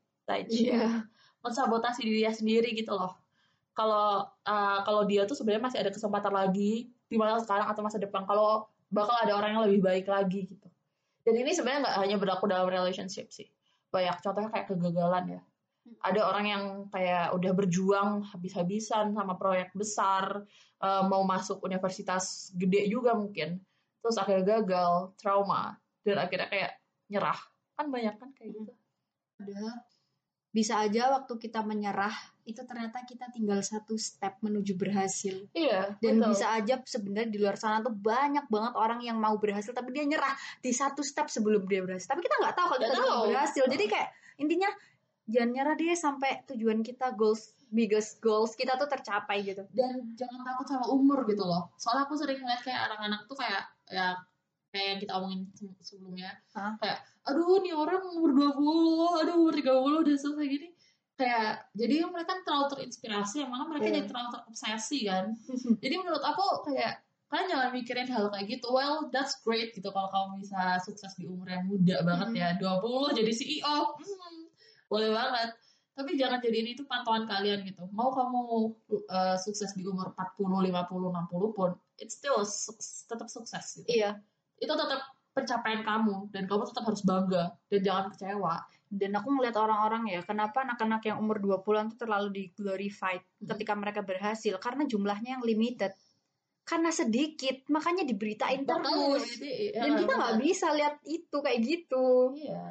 Iya. 0.51 1.07
mensabotasi 1.41 2.03
dirinya 2.03 2.35
sendiri 2.35 2.75
gitu 2.75 2.93
loh. 2.93 3.15
Kalau 3.77 4.25
uh, 4.27 4.79
kalau 4.83 5.03
dia 5.05 5.29
tuh 5.29 5.37
sebenarnya 5.37 5.63
masih 5.69 5.79
ada 5.85 5.93
kesempatan 5.93 6.33
lagi 6.33 6.89
di 7.07 7.17
masa 7.17 7.45
sekarang 7.45 7.69
atau 7.71 7.83
masa 7.85 8.01
depan 8.01 8.25
kalau 8.27 8.67
bakal 8.89 9.15
ada 9.21 9.37
orang 9.37 9.55
yang 9.55 9.63
lebih 9.69 9.81
baik 9.85 10.07
lagi 10.09 10.49
gitu. 10.49 10.69
Dan 11.27 11.35
ini 11.43 11.53
sebenarnya 11.53 11.87
nggak 11.87 11.97
hanya 12.03 12.17
berlaku 12.17 12.49
dalam 12.49 12.67
relationship 12.67 13.29
sih. 13.31 13.47
Banyak 13.93 14.23
contohnya 14.23 14.51
kayak 14.51 14.67
kegagalan 14.73 15.39
ya 15.39 15.43
ada 16.03 16.21
orang 16.29 16.47
yang 16.47 16.65
kayak 16.93 17.35
udah 17.35 17.53
berjuang 17.57 18.23
habis-habisan 18.31 19.17
sama 19.17 19.35
proyek 19.35 19.75
besar 19.75 20.45
eh, 20.83 21.03
mau 21.07 21.23
masuk 21.27 21.63
universitas 21.65 22.55
gede 22.55 22.87
juga 22.91 23.17
mungkin. 23.17 23.59
Terus 24.03 24.17
akhirnya 24.23 24.63
gagal 24.63 25.17
trauma. 25.19 25.75
Dan 26.07 26.23
akhirnya 26.23 26.47
kayak 26.47 26.73
nyerah. 27.11 27.41
Kan 27.75 27.91
banyak 27.91 28.15
kan 28.19 28.31
kayak 28.39 28.55
gitu. 28.55 28.73
Ada. 29.43 29.83
Bisa 30.55 30.81
aja 30.81 31.13
waktu 31.13 31.37
kita 31.37 31.61
menyerah 31.67 32.15
itu 32.47 32.63
ternyata 32.63 33.03
kita 33.03 33.29
tinggal 33.35 33.59
satu 33.61 33.99
step 33.99 34.39
menuju 34.41 34.79
berhasil. 34.79 35.51
Iya, 35.53 35.99
dan 35.99 36.23
betul. 36.23 36.31
bisa 36.33 36.47
aja 36.55 36.75
sebenarnya 36.87 37.29
di 37.35 37.39
luar 37.43 37.59
sana 37.59 37.83
tuh 37.83 37.93
banyak 37.93 38.47
banget 38.47 38.73
orang 38.79 39.03
yang 39.03 39.19
mau 39.19 39.35
berhasil 39.37 39.75
tapi 39.75 39.91
dia 39.91 40.07
nyerah 40.07 40.33
di 40.63 40.71
satu 40.71 41.03
step 41.03 41.27
sebelum 41.29 41.67
dia 41.67 41.83
berhasil. 41.83 42.07
Tapi 42.07 42.23
kita 42.23 42.39
nggak 42.39 42.55
tahu 42.55 42.67
kalau 42.71 42.81
kita 42.81 42.97
tahu. 42.97 43.23
berhasil. 43.35 43.65
Jadi 43.67 43.85
kayak 43.91 44.09
intinya 44.39 44.71
jangan 45.27 45.51
nyerah 45.51 45.75
deh 45.75 45.93
sampai 45.93 46.31
tujuan 46.47 46.81
kita 46.81 47.13
goals 47.13 47.51
biggest 47.69 48.19
goals 48.19 48.55
kita 48.55 48.75
tuh 48.75 48.87
tercapai 48.87 49.43
gitu. 49.43 49.67
Dan 49.71 50.15
jangan 50.15 50.43
takut 50.43 50.67
sama 50.67 50.87
umur 50.87 51.27
gitu 51.27 51.43
loh. 51.43 51.71
Soalnya 51.77 52.07
aku 52.07 52.15
sering 52.15 52.39
ngeliat 52.39 52.63
kayak 52.63 52.87
anak-anak 52.87 53.27
tuh 53.27 53.35
kayak 53.35 53.63
ya 53.87 54.15
kayak 54.71 54.87
yang 54.87 54.99
kita 55.01 55.13
omongin 55.15 55.41
se- 55.53 55.79
sebelumnya. 55.83 56.31
Hah? 56.53 56.79
kayak 56.79 56.99
aduh 57.27 57.59
nih 57.59 57.75
orang 57.75 58.07
umur 58.15 58.31
20 58.31 59.21
aduh 59.21 59.35
umur 59.37 59.53
30 59.53 60.03
udah 60.07 60.15
selesai 60.15 60.47
gini. 60.47 60.69
Kayak 61.17 61.67
jadi 61.73 62.07
mereka 62.07 62.39
terlalu 62.45 62.67
terinspirasi 62.71 63.43
yang 63.43 63.51
malah 63.51 63.67
mereka 63.67 63.89
Iya. 63.89 63.95
jadi 63.99 64.07
terlalu 64.07 64.29
terobsesi 64.31 64.99
kan. 65.03 65.25
Jadi 65.83 65.95
menurut 65.97 66.21
aku 66.21 66.45
kayak 66.67 67.01
kalian 67.27 67.47
jangan 67.51 67.71
mikirin 67.75 68.07
hal 68.07 68.31
kayak 68.31 68.47
gitu. 68.47 68.71
Well 68.71 69.09
that's 69.11 69.41
great 69.43 69.75
gitu 69.75 69.91
kalau 69.91 70.07
kamu 70.07 70.45
bisa 70.45 70.79
sukses 70.79 71.19
di 71.19 71.27
umur 71.27 71.51
yang 71.51 71.67
muda 71.67 72.05
banget 72.07 72.29
Mhm. 72.31 72.39
ya. 72.39 72.49
20 72.61 73.17
jadi 73.17 73.33
CEO 73.33 73.77
hmm, 73.97 74.46
boleh 74.87 75.11
banget. 75.13 75.51
Tapi 75.97 76.13
jangan 76.21 76.45
jadiin 76.45 76.77
itu 76.77 76.85
pantauan 76.85 77.25
kalian 77.25 77.65
gitu. 77.65 77.89
Mau 77.89 78.13
kamu 78.13 78.41
uh, 79.09 79.37
sukses 79.41 79.73
di 79.73 79.81
umur 79.89 80.13
40 80.13 80.69
50 80.69 80.69
60 80.69 81.57
pun 81.57 81.73
it's 81.97 82.21
still 82.21 82.45
suc- 82.45 83.09
tetap 83.09 83.29
sukses 83.33 83.81
gitu. 83.81 83.89
Iya. 83.89 84.21
Itu 84.61 84.73
tetap 84.77 85.01
pencapaian 85.33 85.85
kamu 85.85 86.33
dan 86.33 86.49
kamu 86.49 86.69
tetap 86.69 86.85
harus 86.89 87.03
bangga 87.05 87.57
dan 87.73 87.81
jangan 87.81 88.05
kecewa. 88.13 88.55
Dan 88.87 89.19
aku 89.19 89.29
ngeliat 89.35 89.57
orang-orang 89.59 90.09
ya 90.09 90.21
kenapa 90.23 90.63
anak-anak 90.63 91.03
yang 91.05 91.19
umur 91.19 91.43
20-an 91.43 91.97
tuh 91.97 91.99
terlalu 92.07 92.29
di 92.33 92.45
glorified 92.55 93.25
Hmm. 93.41 93.53
ketika 93.53 93.73
mereka 93.77 94.01
berhasil? 94.01 94.57
Karena 94.57 94.89
jumlahnya 94.89 95.41
yang 95.41 95.45
limited. 95.45 95.93
Karena 96.67 96.91
sedikit 96.91 97.63
makanya 97.71 98.03
diberitain 98.03 98.67
terus. 98.67 99.39
Jadi, 99.39 99.77
dan 99.77 99.91
ya, 99.93 99.99
kita 100.03 100.13
nggak 100.19 100.37
bisa 100.41 100.67
lihat 100.75 100.95
itu 101.07 101.37
kayak 101.41 101.61
gitu. 101.63 102.07
Iya. 102.37 102.67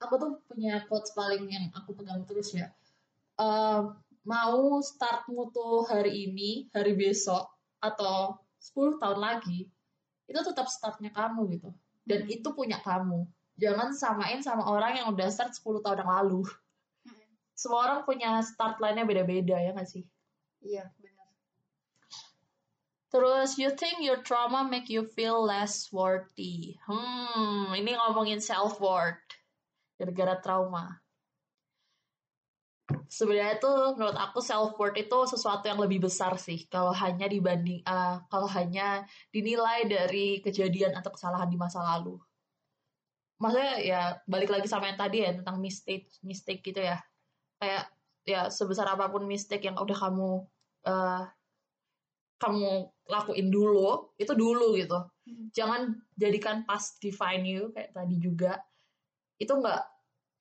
Aku 0.00 0.14
tuh 0.16 0.30
punya 0.48 0.82
quotes 0.88 1.12
paling 1.12 1.46
yang 1.46 1.68
aku 1.76 1.92
pegang 1.94 2.24
terus 2.24 2.50
ya. 2.56 2.72
Eh, 3.40 3.82
mau 4.24 4.60
startmu 4.80 5.52
tuh 5.52 5.84
hari 5.88 6.28
ini, 6.28 6.68
hari 6.72 6.92
besok, 6.96 7.48
atau 7.80 8.36
10 8.60 9.00
tahun 9.00 9.20
lagi, 9.20 9.68
itu 10.28 10.40
tetap 10.44 10.68
startnya 10.68 11.08
kamu 11.12 11.48
gitu. 11.56 11.70
Dan 12.04 12.24
Hmm. 12.26 12.34
itu 12.36 12.48
punya 12.52 12.80
kamu. 12.80 13.24
Jangan 13.60 13.92
samain 13.92 14.40
sama 14.40 14.64
orang 14.68 14.96
yang 15.00 15.06
udah 15.12 15.28
start 15.28 15.52
10 15.56 15.80
tahun 15.84 16.04
yang 16.04 16.12
lalu. 16.12 16.40
Hmm. 17.04 17.24
Semua 17.56 17.80
orang 17.88 18.00
punya 18.04 18.40
start 18.44 18.80
line-nya 18.80 19.04
beda-beda 19.04 19.56
ya 19.60 19.72
nggak 19.72 19.88
sih? 19.88 20.04
iya 20.60 20.84
benar 21.00 21.16
Terus, 23.10 23.58
you 23.58 23.74
think 23.74 24.06
your 24.06 24.22
trauma 24.22 24.62
make 24.62 24.86
you 24.86 25.02
feel 25.02 25.42
less 25.42 25.90
worthy. 25.90 26.78
Hmm, 26.86 27.74
ini 27.74 27.98
ngomongin 27.98 28.38
self-worth. 28.38 29.18
Gara-gara 30.00 30.40
trauma. 30.40 30.96
Sebenarnya 33.06 33.60
tuh 33.60 34.00
menurut 34.00 34.16
aku 34.16 34.40
self-worth 34.40 34.96
itu 34.96 35.18
sesuatu 35.28 35.68
yang 35.68 35.76
lebih 35.76 36.08
besar 36.08 36.40
sih. 36.40 36.64
Kalau 36.72 36.96
hanya 36.96 37.28
dibanding, 37.28 37.84
eh, 37.84 38.16
kalau 38.32 38.48
hanya 38.48 39.04
dinilai 39.28 39.84
dari 39.84 40.40
kejadian 40.40 40.96
atau 40.96 41.12
kesalahan 41.12 41.52
di 41.52 41.60
masa 41.60 41.84
lalu. 41.84 42.16
Maksudnya 43.36 43.74
ya 43.84 44.00
balik 44.24 44.48
lagi 44.48 44.66
sama 44.72 44.88
yang 44.88 44.96
tadi 44.96 45.20
ya 45.20 45.36
tentang 45.36 45.60
mistake, 45.60 46.08
mistake 46.24 46.64
gitu 46.64 46.80
ya. 46.80 46.96
Kayak 47.60 47.92
ya 48.24 48.48
sebesar 48.48 48.88
apa 48.88 49.12
pun 49.12 49.28
mistake 49.28 49.68
yang 49.68 49.76
udah 49.76 49.96
kamu 50.00 50.30
eh, 50.88 51.24
kamu 52.40 52.88
lakuin 53.04 53.52
dulu 53.52 54.16
itu 54.16 54.32
dulu 54.32 54.80
gitu 54.80 54.96
Hmm. 55.30 55.46
jangan 55.54 55.94
jadikan 56.18 56.66
past 56.66 56.98
define 56.98 57.46
you 57.46 57.70
kayak 57.70 57.94
tadi 57.94 58.18
juga 58.18 58.58
itu 59.40 59.52
enggak 59.56 59.88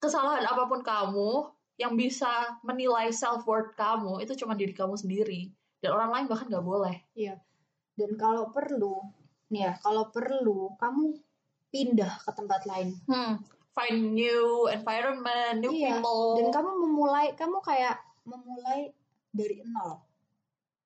kesalahan 0.03 0.43
apa 0.43 0.67
pun 0.67 0.83
kamu 0.83 1.31
yang 1.79 1.95
bisa 1.95 2.59
menilai 2.67 3.07
self 3.15 3.47
worth 3.47 3.71
kamu 3.79 4.19
itu 4.19 4.35
cuma 4.35 4.53
diri 4.53 4.75
kamu 4.75 4.99
sendiri. 4.99 5.47
Dan 5.79 5.95
orang 5.95 6.11
lain 6.11 6.25
bahkan 6.27 6.51
nggak 6.51 6.67
boleh. 6.67 6.95
Dan 7.95 8.19
kalau 8.19 8.51
perlu 8.51 8.99
nih 9.49 9.71
ya 9.71 9.73
kalau 9.79 10.11
perlu 10.11 10.75
kamu 10.75 11.15
pindah 11.71 12.19
ke 12.27 12.31
tempat 12.35 12.67
lain. 12.67 12.99
Hmm, 13.07 13.39
find 13.71 14.11
new 14.11 14.67
environment 14.67 15.63
new 15.63 15.71
Iya, 15.71 16.03
people. 16.03 16.43
Dan 16.43 16.47
kamu 16.51 16.69
memulai 16.83 17.31
kamu 17.39 17.63
kayak 17.63 17.95
memulai 18.27 18.91
dari 19.31 19.63
nol. 19.63 20.03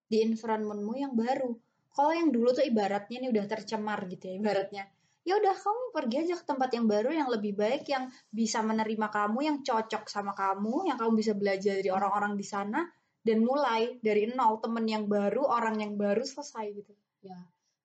Di 0.06 0.22
environmentmu 0.22 0.94
yang 0.94 1.18
baru. 1.18 1.58
Kalau 1.94 2.14
yang 2.14 2.30
dulu 2.30 2.54
tuh 2.54 2.66
ibaratnya 2.66 3.18
nih 3.18 3.30
udah 3.34 3.46
tercemar 3.50 4.06
gitu 4.10 4.30
ya 4.30 4.34
ibaratnya 4.38 4.84
ya 5.24 5.40
udah 5.40 5.56
kamu 5.56 5.84
pergi 5.96 6.16
aja 6.28 6.36
ke 6.36 6.46
tempat 6.46 6.70
yang 6.76 6.86
baru 6.86 7.10
yang 7.16 7.30
lebih 7.32 7.56
baik 7.56 7.88
yang 7.88 8.12
bisa 8.28 8.60
menerima 8.60 9.08
kamu 9.08 9.40
yang 9.44 9.58
cocok 9.64 10.04
sama 10.12 10.36
kamu 10.36 10.92
yang 10.92 11.00
kamu 11.00 11.16
bisa 11.16 11.32
belajar 11.32 11.80
dari 11.80 11.92
orang-orang 11.92 12.36
di 12.36 12.44
sana 12.44 12.84
dan 13.24 13.40
mulai 13.40 14.04
dari 14.04 14.28
nol 14.36 14.60
temen 14.60 14.84
yang 14.84 15.08
baru 15.08 15.48
orang 15.48 15.80
yang 15.80 15.96
baru 15.96 16.28
selesai 16.28 16.76
gitu. 16.76 16.92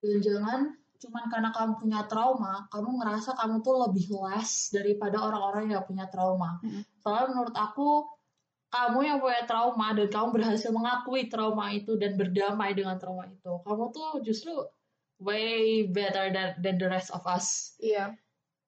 Dan 0.03 0.19
jangan 0.19 0.61
cuman 0.99 1.25
karena 1.31 1.51
kamu 1.55 1.73
punya 1.79 2.01
trauma 2.11 2.67
kamu 2.75 2.99
ngerasa 2.99 3.39
kamu 3.39 3.63
tuh 3.63 3.87
lebih 3.87 4.11
less 4.19 4.75
daripada 4.75 5.23
orang-orang 5.23 5.71
yang 5.71 5.87
punya 5.87 6.11
trauma. 6.11 6.59
Mm-mm. 6.59 6.83
soalnya 6.99 7.39
menurut 7.39 7.55
aku 7.55 8.03
kamu 8.69 8.99
yang 9.07 9.19
punya 9.23 9.43
trauma 9.47 9.95
dan 9.95 10.11
kamu 10.11 10.29
berhasil 10.35 10.75
mengakui 10.75 11.31
trauma 11.31 11.73
itu 11.73 11.95
dan 11.97 12.19
berdamai 12.21 12.77
dengan 12.77 13.01
trauma 13.01 13.25
itu. 13.25 13.63
Kamu 13.65 13.85
tuh 13.95 14.21
justru 14.21 14.53
way 15.19 15.85
better 15.91 16.31
than, 16.31 16.55
than 16.63 16.79
the 16.79 16.89
rest 16.89 17.11
of 17.11 17.23
us. 17.27 17.75
Iya. 17.83 18.15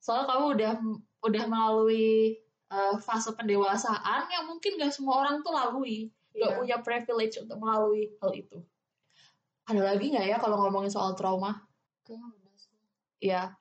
Soalnya 0.02 0.26
kamu 0.30 0.44
udah 0.56 0.72
udah 1.20 1.44
melalui 1.46 2.38
uh, 2.72 2.96
fase 2.98 3.30
pendewasaan 3.34 4.30
yang 4.30 4.44
mungkin 4.50 4.78
gak 4.78 4.94
semua 4.94 5.22
orang 5.26 5.42
tuh 5.42 5.54
lalui. 5.54 6.10
Gak 6.34 6.54
Iya. 6.54 6.58
punya 6.58 6.76
privilege 6.82 7.42
untuk 7.42 7.58
melalui 7.58 8.10
hal 8.22 8.30
itu. 8.34 8.58
Ada 9.66 9.82
lagi 9.82 10.10
nggak 10.10 10.26
ya 10.26 10.36
kalau 10.42 10.66
ngomongin 10.66 10.90
soal 10.90 11.14
trauma? 11.14 11.62
Kayaknya 12.02 12.26
udah 12.26 12.54
sih. 12.58 12.74
ya 13.22 13.54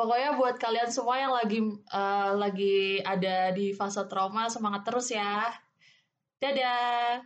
pokoknya 0.00 0.40
buat 0.40 0.56
kalian 0.56 0.88
semua 0.88 1.20
yang 1.20 1.36
lagi 1.36 1.60
uh, 1.92 2.32
lagi 2.32 3.04
ada 3.04 3.52
di 3.52 3.76
fase 3.76 4.00
trauma 4.08 4.48
semangat 4.48 4.88
terus 4.88 5.12
ya. 5.12 5.52
Dadah 6.40 7.20